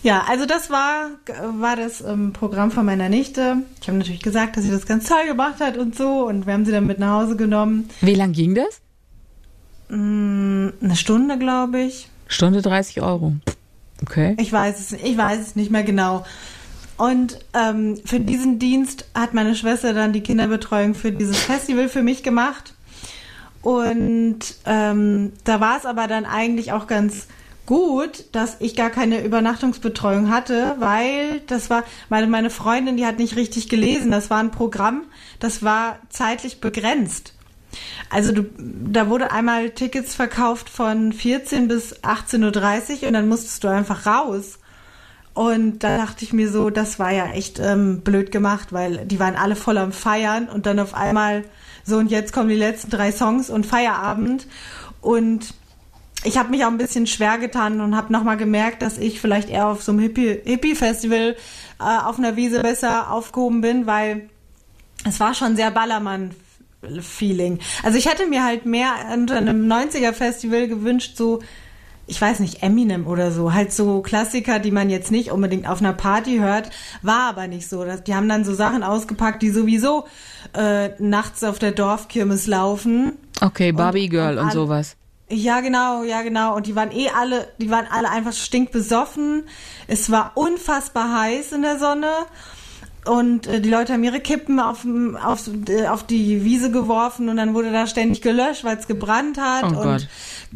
Ja, 0.09 0.25
also 0.27 0.47
das 0.47 0.71
war, 0.71 1.11
war 1.59 1.75
das 1.75 2.01
ähm, 2.01 2.33
Programm 2.33 2.71
von 2.71 2.83
meiner 2.83 3.09
Nichte. 3.09 3.57
Ich 3.79 3.87
habe 3.87 3.99
natürlich 3.99 4.23
gesagt, 4.23 4.57
dass 4.57 4.63
sie 4.63 4.71
das 4.71 4.87
ganz 4.87 5.07
toll 5.07 5.27
gemacht 5.27 5.59
hat 5.59 5.77
und 5.77 5.95
so. 5.95 6.27
Und 6.27 6.47
wir 6.47 6.53
haben 6.53 6.65
sie 6.65 6.71
dann 6.71 6.87
mit 6.87 6.97
nach 6.97 7.21
Hause 7.21 7.35
genommen. 7.35 7.87
Wie 8.01 8.15
lang 8.15 8.31
ging 8.31 8.55
das? 8.55 8.81
Mm, 9.89 10.69
eine 10.81 10.95
Stunde, 10.95 11.37
glaube 11.37 11.81
ich. 11.81 12.09
Stunde 12.25 12.63
30 12.63 13.03
Euro. 13.03 13.33
Okay. 14.01 14.35
Ich 14.39 14.51
weiß 14.51 14.79
es, 14.79 14.93
ich 14.93 15.15
weiß 15.15 15.41
es 15.41 15.55
nicht 15.55 15.69
mehr 15.69 15.83
genau. 15.83 16.25
Und 16.97 17.37
ähm, 17.53 17.95
für 18.03 18.19
diesen 18.19 18.57
Dienst 18.57 19.05
hat 19.13 19.35
meine 19.35 19.53
Schwester 19.53 19.93
dann 19.93 20.11
die 20.11 20.21
Kinderbetreuung 20.21 20.95
für 20.95 21.11
dieses 21.11 21.37
Festival 21.37 21.87
für 21.87 22.01
mich 22.01 22.23
gemacht. 22.23 22.73
Und 23.61 24.39
ähm, 24.65 25.33
da 25.43 25.59
war 25.59 25.77
es 25.77 25.85
aber 25.85 26.07
dann 26.07 26.25
eigentlich 26.25 26.71
auch 26.71 26.87
ganz 26.87 27.27
gut, 27.69 28.25
dass 28.31 28.57
ich 28.61 28.75
gar 28.75 28.89
keine 28.89 29.23
Übernachtungsbetreuung 29.23 30.31
hatte, 30.31 30.75
weil 30.79 31.41
das 31.41 31.69
war, 31.69 31.83
meine, 32.09 32.25
meine 32.25 32.49
Freundin, 32.49 32.97
die 32.97 33.05
hat 33.05 33.19
nicht 33.19 33.35
richtig 33.35 33.69
gelesen. 33.69 34.09
Das 34.09 34.31
war 34.31 34.39
ein 34.39 34.49
Programm, 34.49 35.03
das 35.39 35.61
war 35.61 35.99
zeitlich 36.09 36.61
begrenzt. 36.61 37.35
Also 38.09 38.31
du, 38.31 38.45
da 38.57 39.07
wurde 39.07 39.29
einmal 39.29 39.69
Tickets 39.69 40.15
verkauft 40.15 40.67
von 40.67 41.13
14 41.13 41.67
bis 41.67 41.99
18.30 42.01 43.01
Uhr 43.03 43.07
und 43.09 43.13
dann 43.13 43.29
musstest 43.29 43.63
du 43.63 43.67
einfach 43.67 44.07
raus. 44.07 44.57
Und 45.35 45.83
da 45.83 45.97
dachte 45.97 46.25
ich 46.25 46.33
mir 46.33 46.49
so, 46.49 46.71
das 46.71 46.97
war 46.97 47.11
ja 47.11 47.27
echt 47.33 47.59
ähm, 47.59 48.01
blöd 48.01 48.31
gemacht, 48.31 48.73
weil 48.73 49.05
die 49.05 49.19
waren 49.19 49.35
alle 49.35 49.55
voll 49.55 49.77
am 49.77 49.91
Feiern 49.91 50.49
und 50.49 50.65
dann 50.65 50.79
auf 50.79 50.95
einmal 50.95 51.43
so 51.83 51.97
und 51.97 52.09
jetzt 52.09 52.33
kommen 52.33 52.49
die 52.49 52.55
letzten 52.55 52.89
drei 52.89 53.11
Songs 53.11 53.51
und 53.51 53.67
Feierabend. 53.67 54.47
Und 55.01 55.53
ich 56.23 56.37
habe 56.37 56.49
mich 56.49 56.63
auch 56.65 56.69
ein 56.69 56.77
bisschen 56.77 57.07
schwer 57.07 57.37
getan 57.37 57.79
und 57.79 57.95
habe 57.95 58.11
nochmal 58.11 58.37
gemerkt, 58.37 58.81
dass 58.81 58.97
ich 58.97 59.21
vielleicht 59.21 59.49
eher 59.49 59.67
auf 59.67 59.83
so 59.83 59.91
einem 59.91 60.01
Hippie-Festival 60.01 61.35
äh, 61.79 61.83
auf 62.05 62.17
einer 62.17 62.35
Wiese 62.35 62.61
besser 62.61 63.11
aufgehoben 63.11 63.61
bin, 63.61 63.87
weil 63.87 64.29
es 65.07 65.19
war 65.19 65.33
schon 65.33 65.55
sehr 65.55 65.71
Ballermann-Feeling. 65.71 67.59
Also 67.83 67.97
ich 67.97 68.07
hätte 68.07 68.27
mir 68.27 68.43
halt 68.43 68.65
mehr 68.65 68.91
unter 69.13 69.37
einem 69.37 69.71
90er-Festival 69.71 70.67
gewünscht, 70.67 71.15
so, 71.15 71.39
ich 72.05 72.19
weiß 72.19 72.41
nicht, 72.41 72.63
Eminem 72.63 73.07
oder 73.07 73.31
so, 73.31 73.53
halt 73.53 73.71
so 73.71 74.01
Klassiker, 74.01 74.59
die 74.59 74.71
man 74.71 74.89
jetzt 74.89 75.11
nicht 75.11 75.31
unbedingt 75.31 75.69
auf 75.69 75.79
einer 75.79 75.93
Party 75.93 76.39
hört, 76.39 76.69
war 77.01 77.29
aber 77.29 77.47
nicht 77.47 77.69
so. 77.69 77.85
Die 78.05 78.13
haben 78.13 78.27
dann 78.27 78.43
so 78.43 78.53
Sachen 78.53 78.83
ausgepackt, 78.83 79.41
die 79.41 79.51
sowieso 79.51 80.05
äh, 80.53 80.89
nachts 80.99 81.45
auf 81.45 81.59
der 81.59 81.71
Dorfkirmes 81.71 82.45
laufen. 82.45 83.13
Okay, 83.39 83.71
Barbie 83.71 84.05
und, 84.05 84.09
Girl 84.09 84.37
und, 84.37 84.45
und 84.45 84.51
sowas. 84.51 84.97
Ja, 85.29 85.61
genau, 85.61 86.03
ja, 86.03 86.23
genau. 86.23 86.55
Und 86.55 86.65
die 86.65 86.75
waren 86.75 86.91
eh 86.91 87.09
alle, 87.09 87.47
die 87.59 87.69
waren 87.69 87.85
alle 87.89 88.09
einfach 88.09 88.33
stinkbesoffen. 88.33 89.43
Es 89.87 90.09
war 90.09 90.31
unfassbar 90.35 91.19
heiß 91.21 91.51
in 91.51 91.61
der 91.61 91.77
Sonne. 91.77 92.09
Und 93.05 93.47
äh, 93.47 93.61
die 93.61 93.69
Leute 93.69 93.93
haben 93.93 94.03
ihre 94.03 94.19
Kippen 94.19 94.59
auf, 94.59 94.85
auf, 95.23 95.49
äh, 95.67 95.87
auf 95.87 96.03
die 96.03 96.43
Wiese 96.43 96.71
geworfen 96.71 97.29
und 97.29 97.37
dann 97.37 97.53
wurde 97.53 97.71
da 97.71 97.87
ständig 97.87 98.21
gelöscht, 98.21 98.63
weil 98.63 98.77
es 98.77 98.87
gebrannt 98.87 99.39
hat. 99.39 99.63
Oh 99.63 99.67
und 99.67 99.83
Gott. 99.83 100.07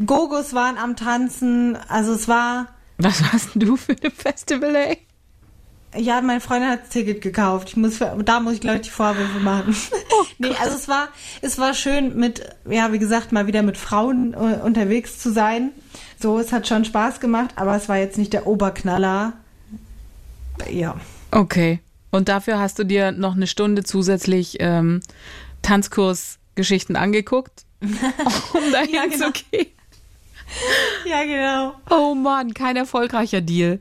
Gogos 0.05 0.53
waren 0.53 0.77
am 0.77 0.95
Tanzen. 0.95 1.77
Also 1.87 2.13
es 2.13 2.27
war. 2.27 2.67
Was 2.97 3.23
hast 3.31 3.55
denn 3.55 3.61
du 3.61 3.77
für 3.77 3.93
ein 3.93 4.11
Festival, 4.11 4.75
ey? 4.75 4.99
Ja, 5.95 6.21
meine 6.21 6.41
Freundin 6.41 6.69
hat 6.69 6.83
das 6.83 6.89
Ticket 6.89 7.21
gekauft. 7.21 7.69
Ich 7.69 7.77
muss, 7.77 7.99
da 7.99 8.39
muss 8.39 8.53
ich 8.53 8.61
glaube 8.61 8.77
ich 8.77 8.83
die 8.83 8.89
Vorwürfe 8.89 9.39
machen. 9.39 9.75
Oh 10.11 10.25
nee, 10.39 10.55
also 10.61 10.75
es 10.75 10.87
war, 10.87 11.09
es 11.41 11.57
war 11.59 11.73
schön 11.73 12.15
mit, 12.17 12.41
ja, 12.69 12.91
wie 12.91 12.99
gesagt, 12.99 13.31
mal 13.31 13.47
wieder 13.47 13.61
mit 13.61 13.77
Frauen 13.77 14.33
äh, 14.33 14.59
unterwegs 14.63 15.19
zu 15.19 15.31
sein. 15.31 15.71
So, 16.19 16.39
es 16.39 16.51
hat 16.51 16.67
schon 16.67 16.85
Spaß 16.85 17.19
gemacht, 17.19 17.51
aber 17.55 17.75
es 17.75 17.89
war 17.89 17.97
jetzt 17.97 18.17
nicht 18.17 18.33
der 18.33 18.47
Oberknaller. 18.47 19.33
Ja. 20.71 20.95
Okay. 21.31 21.79
Und 22.11 22.29
dafür 22.29 22.59
hast 22.59 22.77
du 22.79 22.83
dir 22.83 23.11
noch 23.11 23.35
eine 23.35 23.47
Stunde 23.47 23.83
zusätzlich 23.83 24.57
ähm, 24.59 25.01
Tanzkursgeschichten 25.63 26.95
angeguckt, 26.95 27.65
um 27.81 28.71
dahin 28.71 28.93
ja, 28.93 29.05
genau. 29.05 29.25
zu 29.25 29.31
gehen. 29.31 29.67
Ja, 31.05 31.23
genau. 31.23 31.73
Oh 31.89 32.13
Mann, 32.13 32.53
kein 32.53 32.75
erfolgreicher 32.75 33.41
Deal. 33.41 33.79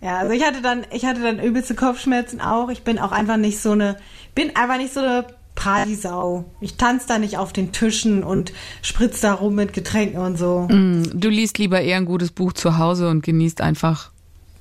Ja, 0.00 0.18
also 0.18 0.32
ich 0.32 0.44
hatte 0.44 0.62
dann, 0.62 0.86
ich 0.92 1.04
hatte 1.04 1.22
dann 1.22 1.40
übelste 1.40 1.74
Kopfschmerzen 1.74 2.40
auch. 2.40 2.68
Ich 2.68 2.82
bin 2.82 2.98
auch 2.98 3.12
einfach 3.12 3.36
nicht 3.36 3.60
so 3.60 3.72
eine, 3.72 3.96
bin 4.34 4.54
einfach 4.54 4.78
nicht 4.78 4.94
so 4.94 5.00
eine 5.00 5.26
Partysau. 5.56 6.44
Ich 6.60 6.76
tanze 6.76 7.08
da 7.08 7.18
nicht 7.18 7.36
auf 7.36 7.52
den 7.52 7.72
Tischen 7.72 8.22
und 8.22 8.52
spritze 8.80 9.22
da 9.22 9.34
rum 9.34 9.56
mit 9.56 9.72
Getränken 9.72 10.20
und 10.20 10.36
so. 10.36 10.68
Mm, 10.70 11.02
du 11.14 11.28
liest 11.28 11.58
lieber 11.58 11.80
eher 11.80 11.96
ein 11.96 12.04
gutes 12.04 12.30
Buch 12.30 12.52
zu 12.52 12.78
Hause 12.78 13.08
und 13.08 13.24
genießt 13.24 13.60
einfach 13.60 14.12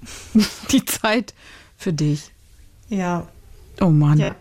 die 0.72 0.86
Zeit 0.86 1.36
für 1.78 1.94
dich. 1.94 2.32
Ja. 2.90 3.28
Oh 3.80 3.90
Mann. 3.90 4.18
Ja. 4.18 4.36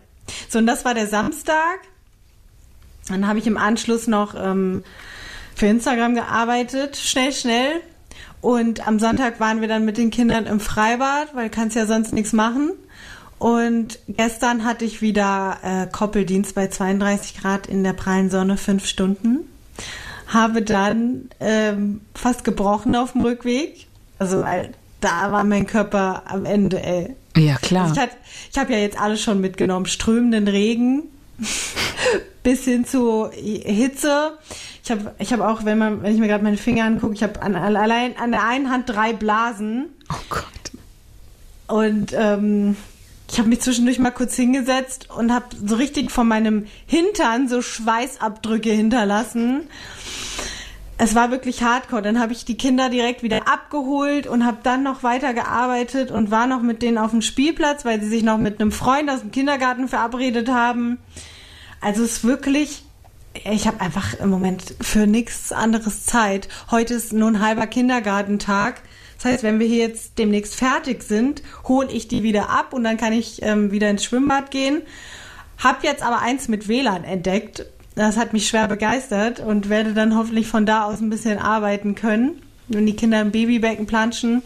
So, 0.48 0.58
und 0.58 0.66
das 0.66 0.86
war 0.86 0.94
der 0.94 1.06
Samstag. 1.06 1.80
Dann 3.08 3.28
habe 3.28 3.38
ich 3.38 3.46
im 3.46 3.58
Anschluss 3.58 4.06
noch 4.06 4.34
ähm, 4.34 4.82
für 5.54 5.66
Instagram 5.66 6.14
gearbeitet. 6.14 6.96
Schnell, 6.96 7.32
schnell. 7.32 7.82
Und 8.46 8.86
am 8.86 9.00
Sonntag 9.00 9.40
waren 9.40 9.60
wir 9.60 9.66
dann 9.66 9.84
mit 9.84 9.98
den 9.98 10.12
Kindern 10.12 10.46
im 10.46 10.60
Freibad, 10.60 11.34
weil 11.34 11.50
kannst 11.50 11.74
ja 11.74 11.84
sonst 11.84 12.12
nichts 12.12 12.32
machen. 12.32 12.70
Und 13.40 13.98
gestern 14.06 14.64
hatte 14.64 14.84
ich 14.84 15.02
wieder 15.02 15.58
äh, 15.64 15.88
Koppeldienst 15.90 16.54
bei 16.54 16.68
32 16.68 17.40
Grad 17.40 17.66
in 17.66 17.82
der 17.82 17.92
prallen 17.92 18.30
Sonne, 18.30 18.56
fünf 18.56 18.86
Stunden. 18.86 19.38
Habe 20.28 20.62
dann 20.62 21.28
ähm, 21.40 22.02
fast 22.14 22.44
gebrochen 22.44 22.94
auf 22.94 23.14
dem 23.14 23.22
Rückweg. 23.22 23.88
Also 24.20 24.44
weil 24.44 24.70
da 25.00 25.32
war 25.32 25.42
mein 25.42 25.66
Körper 25.66 26.22
am 26.26 26.44
Ende, 26.44 26.80
ey. 26.80 27.16
Ja, 27.36 27.56
klar. 27.56 27.88
Also 27.88 28.00
ich, 28.00 28.08
ich 28.52 28.58
habe 28.58 28.72
ja 28.74 28.78
jetzt 28.78 29.00
alles 29.00 29.20
schon 29.20 29.40
mitgenommen. 29.40 29.86
Strömenden 29.86 30.46
Regen 30.46 31.02
bis 32.44 32.62
hin 32.62 32.84
zu 32.84 33.28
Hitze. 33.32 34.38
Ich 34.86 34.92
habe 34.92 35.14
ich 35.18 35.32
hab 35.32 35.40
auch, 35.40 35.64
wenn 35.64 35.78
man, 35.78 36.02
wenn 36.04 36.14
ich 36.14 36.20
mir 36.20 36.28
gerade 36.28 36.44
meine 36.44 36.56
Finger 36.56 36.84
angucke, 36.84 37.12
ich 37.12 37.24
habe 37.24 37.42
an, 37.42 37.56
allein 37.56 38.16
an 38.18 38.30
der 38.30 38.46
einen 38.46 38.70
Hand 38.70 38.88
drei 38.88 39.12
Blasen. 39.12 39.86
Oh 40.08 40.14
Gott. 40.30 40.44
Und 41.66 42.14
ähm, 42.16 42.76
ich 43.28 43.40
habe 43.40 43.48
mich 43.48 43.62
zwischendurch 43.62 43.98
mal 43.98 44.12
kurz 44.12 44.36
hingesetzt 44.36 45.10
und 45.10 45.34
habe 45.34 45.46
so 45.64 45.74
richtig 45.74 46.12
von 46.12 46.28
meinem 46.28 46.66
Hintern 46.86 47.48
so 47.48 47.62
Schweißabdrücke 47.62 48.70
hinterlassen. 48.70 49.62
Es 50.98 51.16
war 51.16 51.32
wirklich 51.32 51.64
hardcore. 51.64 52.02
Dann 52.02 52.20
habe 52.20 52.32
ich 52.32 52.44
die 52.44 52.56
Kinder 52.56 52.88
direkt 52.88 53.24
wieder 53.24 53.48
abgeholt 53.48 54.28
und 54.28 54.46
habe 54.46 54.58
dann 54.62 54.84
noch 54.84 55.02
weiter 55.02 55.34
gearbeitet 55.34 56.12
und 56.12 56.30
war 56.30 56.46
noch 56.46 56.62
mit 56.62 56.80
denen 56.82 56.98
auf 56.98 57.10
dem 57.10 57.22
Spielplatz, 57.22 57.84
weil 57.84 58.00
sie 58.00 58.08
sich 58.08 58.22
noch 58.22 58.38
mit 58.38 58.60
einem 58.60 58.70
Freund 58.70 59.10
aus 59.10 59.22
dem 59.22 59.32
Kindergarten 59.32 59.88
verabredet 59.88 60.48
haben. 60.48 60.98
Also 61.80 62.04
es 62.04 62.18
ist 62.18 62.24
wirklich 62.24 62.85
ich 63.44 63.66
habe 63.66 63.80
einfach 63.80 64.14
im 64.14 64.30
Moment 64.30 64.74
für 64.80 65.06
nichts 65.06 65.52
anderes 65.52 66.04
Zeit. 66.04 66.48
Heute 66.70 66.94
ist 66.94 67.12
nur 67.12 67.28
ein 67.28 67.40
halber 67.40 67.66
Kindergartentag. 67.66 68.82
Das 69.16 69.24
heißt, 69.24 69.42
wenn 69.42 69.58
wir 69.58 69.66
hier 69.66 69.86
jetzt 69.86 70.18
demnächst 70.18 70.54
fertig 70.54 71.02
sind, 71.02 71.42
hole 71.66 71.90
ich 71.90 72.08
die 72.08 72.22
wieder 72.22 72.50
ab 72.50 72.72
und 72.72 72.84
dann 72.84 72.96
kann 72.96 73.12
ich 73.12 73.42
ähm, 73.42 73.70
wieder 73.70 73.88
ins 73.88 74.04
Schwimmbad 74.04 74.50
gehen. 74.50 74.82
Hab 75.58 75.84
jetzt 75.84 76.02
aber 76.02 76.20
eins 76.20 76.48
mit 76.48 76.68
WLAN 76.68 77.04
entdeckt. 77.04 77.66
Das 77.94 78.18
hat 78.18 78.34
mich 78.34 78.46
schwer 78.46 78.68
begeistert 78.68 79.40
und 79.40 79.70
werde 79.70 79.94
dann 79.94 80.16
hoffentlich 80.16 80.46
von 80.46 80.66
da 80.66 80.84
aus 80.84 81.00
ein 81.00 81.08
bisschen 81.08 81.38
arbeiten 81.38 81.94
können, 81.94 82.42
wenn 82.68 82.84
die 82.84 82.94
Kinder 82.94 83.22
im 83.22 83.30
Babybecken 83.30 83.86
planschen. 83.86 84.42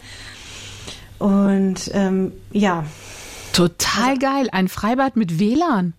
Und 1.19 1.91
ähm, 1.93 2.31
ja. 2.51 2.85
Total 3.51 4.17
geil, 4.17 4.47
ein 4.51 4.69
Freibad 4.69 5.17
mit 5.17 5.37
WLAN. 5.37 5.93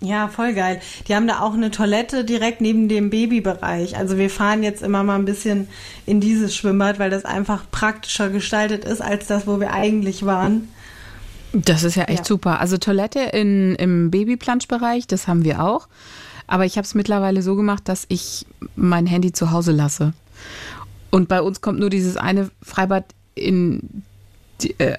Ja, 0.00 0.28
voll 0.28 0.52
geil. 0.52 0.80
Die 1.08 1.14
haben 1.14 1.26
da 1.26 1.40
auch 1.40 1.54
eine 1.54 1.70
Toilette 1.70 2.24
direkt 2.24 2.60
neben 2.60 2.88
dem 2.88 3.08
Babybereich. 3.08 3.96
Also 3.96 4.18
wir 4.18 4.28
fahren 4.28 4.62
jetzt 4.62 4.82
immer 4.82 5.02
mal 5.02 5.18
ein 5.18 5.24
bisschen 5.24 5.68
in 6.04 6.20
dieses 6.20 6.54
Schwimmbad, 6.54 6.98
weil 6.98 7.08
das 7.10 7.24
einfach 7.24 7.64
praktischer 7.70 8.28
gestaltet 8.28 8.84
ist 8.84 9.00
als 9.00 9.26
das, 9.26 9.46
wo 9.46 9.58
wir 9.58 9.72
eigentlich 9.72 10.26
waren. 10.26 10.68
Das 11.52 11.82
ist 11.82 11.94
ja 11.94 12.04
echt 12.04 12.20
Ja. 12.20 12.24
super. 12.26 12.60
Also 12.60 12.76
Toilette 12.76 13.20
in, 13.20 13.74
im 13.76 14.10
Babyplanschbereich, 14.10 15.06
das 15.06 15.26
haben 15.28 15.44
wir 15.44 15.62
auch. 15.64 15.88
Aber 16.46 16.66
ich 16.66 16.76
habe 16.76 16.84
es 16.84 16.94
mittlerweile 16.94 17.40
so 17.40 17.56
gemacht, 17.56 17.88
dass 17.88 18.04
ich 18.08 18.44
mein 18.76 19.06
Handy 19.06 19.32
zu 19.32 19.50
Hause 19.50 19.72
lasse. 19.72 20.12
Und 21.10 21.28
bei 21.28 21.40
uns 21.40 21.62
kommt 21.62 21.80
nur 21.80 21.88
dieses 21.88 22.18
eine 22.18 22.50
Freibad 22.62 23.06
in, 23.34 24.02
äh, 24.78 24.96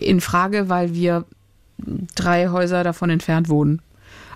in 0.00 0.20
Frage, 0.22 0.70
weil 0.70 0.94
wir 0.94 1.24
drei 2.14 2.48
Häuser 2.48 2.82
davon 2.82 3.10
entfernt 3.10 3.48
wohnen. 3.50 3.82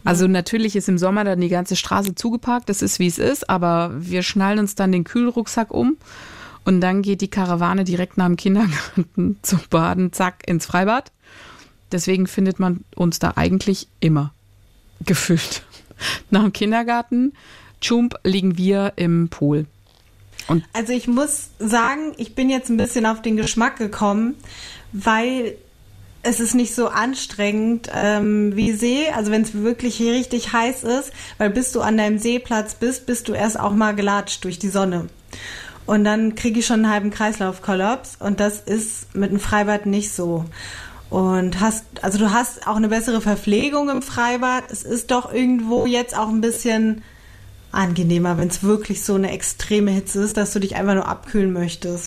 Also 0.04 0.26
natürlich 0.26 0.76
ist 0.76 0.88
im 0.88 0.98
Sommer 0.98 1.24
dann 1.24 1.40
die 1.40 1.48
ganze 1.48 1.76
Straße 1.76 2.14
zugeparkt, 2.14 2.68
das 2.68 2.82
ist 2.82 2.98
wie 2.98 3.06
es 3.06 3.18
ist, 3.18 3.48
aber 3.48 3.92
wir 3.94 4.22
schnallen 4.22 4.58
uns 4.58 4.74
dann 4.74 4.92
den 4.92 5.04
Kühlrucksack 5.04 5.70
um 5.70 5.96
und 6.64 6.80
dann 6.80 7.02
geht 7.02 7.20
die 7.20 7.28
Karawane 7.28 7.84
direkt 7.84 8.16
nach 8.16 8.26
dem 8.26 8.36
Kindergarten 8.36 9.38
zum 9.42 9.60
Baden, 9.70 10.12
zack, 10.12 10.42
ins 10.46 10.66
Freibad. 10.66 11.12
Deswegen 11.90 12.26
findet 12.26 12.58
man 12.58 12.84
uns 12.94 13.18
da 13.18 13.34
eigentlich 13.36 13.86
immer 14.00 14.32
gefüllt. 15.04 15.62
Nach 16.30 16.42
dem 16.42 16.52
Kindergarten, 16.52 17.32
Tschump, 17.80 18.14
liegen 18.24 18.56
wir 18.56 18.94
im 18.96 19.28
Pool. 19.28 19.66
Also 20.72 20.92
ich 20.92 21.06
muss 21.06 21.50
sagen, 21.58 22.14
ich 22.16 22.34
bin 22.34 22.50
jetzt 22.50 22.70
ein 22.70 22.76
bisschen 22.76 23.06
auf 23.06 23.22
den 23.22 23.36
Geschmack 23.36 23.76
gekommen, 23.76 24.34
weil 24.92 25.56
es 26.22 26.40
ist 26.40 26.54
nicht 26.54 26.74
so 26.74 26.88
anstrengend 26.88 27.90
ähm, 27.92 28.54
wie 28.54 28.72
See. 28.72 29.08
Also 29.14 29.30
wenn 29.30 29.42
es 29.42 29.54
wirklich 29.54 30.00
richtig 30.00 30.52
heiß 30.52 30.84
ist, 30.84 31.12
weil 31.38 31.50
bis 31.50 31.72
du 31.72 31.80
an 31.80 31.96
deinem 31.96 32.18
Seeplatz 32.18 32.74
bist, 32.74 33.06
bist 33.06 33.28
du 33.28 33.32
erst 33.32 33.58
auch 33.58 33.72
mal 33.72 33.94
gelatscht 33.94 34.44
durch 34.44 34.58
die 34.58 34.68
Sonne. 34.68 35.08
Und 35.84 36.04
dann 36.04 36.36
kriege 36.36 36.60
ich 36.60 36.66
schon 36.66 36.84
einen 36.84 36.92
halben 36.92 37.10
Kreislaufkollaps 37.10 38.16
und 38.20 38.38
das 38.38 38.60
ist 38.60 39.14
mit 39.14 39.32
dem 39.32 39.40
Freibad 39.40 39.86
nicht 39.86 40.12
so. 40.12 40.44
Und 41.10 41.60
hast, 41.60 41.84
also 42.02 42.18
du 42.18 42.30
hast 42.30 42.66
auch 42.66 42.76
eine 42.76 42.88
bessere 42.88 43.20
Verpflegung 43.20 43.90
im 43.90 44.00
Freibad. 44.00 44.64
Es 44.70 44.84
ist 44.84 45.10
doch 45.10 45.32
irgendwo 45.32 45.86
jetzt 45.86 46.16
auch 46.16 46.28
ein 46.28 46.40
bisschen 46.40 47.02
angenehmer, 47.72 48.38
wenn 48.38 48.48
es 48.48 48.62
wirklich 48.62 49.02
so 49.02 49.14
eine 49.14 49.32
extreme 49.32 49.90
Hitze 49.90 50.22
ist, 50.22 50.36
dass 50.36 50.52
du 50.52 50.60
dich 50.60 50.76
einfach 50.76 50.94
nur 50.94 51.08
abkühlen 51.08 51.52
möchtest. 51.52 52.06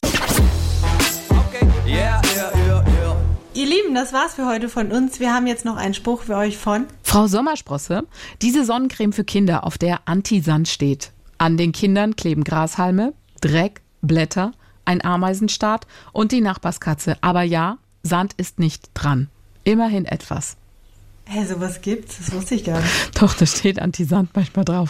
Ihr 3.55 3.67
Lieben, 3.67 3.95
das 3.95 4.11
war's 4.11 4.33
für 4.33 4.47
heute 4.47 4.67
von 4.67 4.91
uns. 4.91 5.21
Wir 5.21 5.33
haben 5.33 5.47
jetzt 5.47 5.63
noch 5.63 5.77
einen 5.77 5.93
Spruch 5.93 6.23
für 6.23 6.35
euch 6.35 6.57
von. 6.57 6.87
Frau 7.03 7.27
Sommersprosse, 7.27 8.05
diese 8.41 8.65
Sonnencreme 8.65 9.13
für 9.13 9.23
Kinder, 9.23 9.63
auf 9.63 9.77
der 9.77 10.01
Anti-Sand 10.03 10.67
steht. 10.67 11.13
An 11.37 11.55
den 11.55 11.71
Kindern 11.71 12.17
kleben 12.17 12.43
Grashalme, 12.43 13.13
Dreck, 13.39 13.81
Blätter, 14.01 14.51
ein 14.83 15.01
Ameisenstaat 15.01 15.87
und 16.11 16.33
die 16.33 16.41
Nachbarskatze. 16.41 17.15
Aber 17.21 17.43
ja, 17.43 17.77
Sand 18.03 18.33
ist 18.33 18.59
nicht 18.59 18.89
dran. 18.93 19.29
Immerhin 19.63 20.03
etwas. 20.03 20.57
Hä, 21.23 21.45
sowas 21.45 21.79
gibt's? 21.79 22.17
Das 22.17 22.33
wusste 22.33 22.55
ich 22.55 22.65
gar 22.65 22.81
nicht. 22.81 23.21
Doch, 23.21 23.33
da 23.35 23.45
steht 23.45 23.81
Anti-Sand 23.81 24.31
manchmal 24.33 24.65
drauf. 24.65 24.89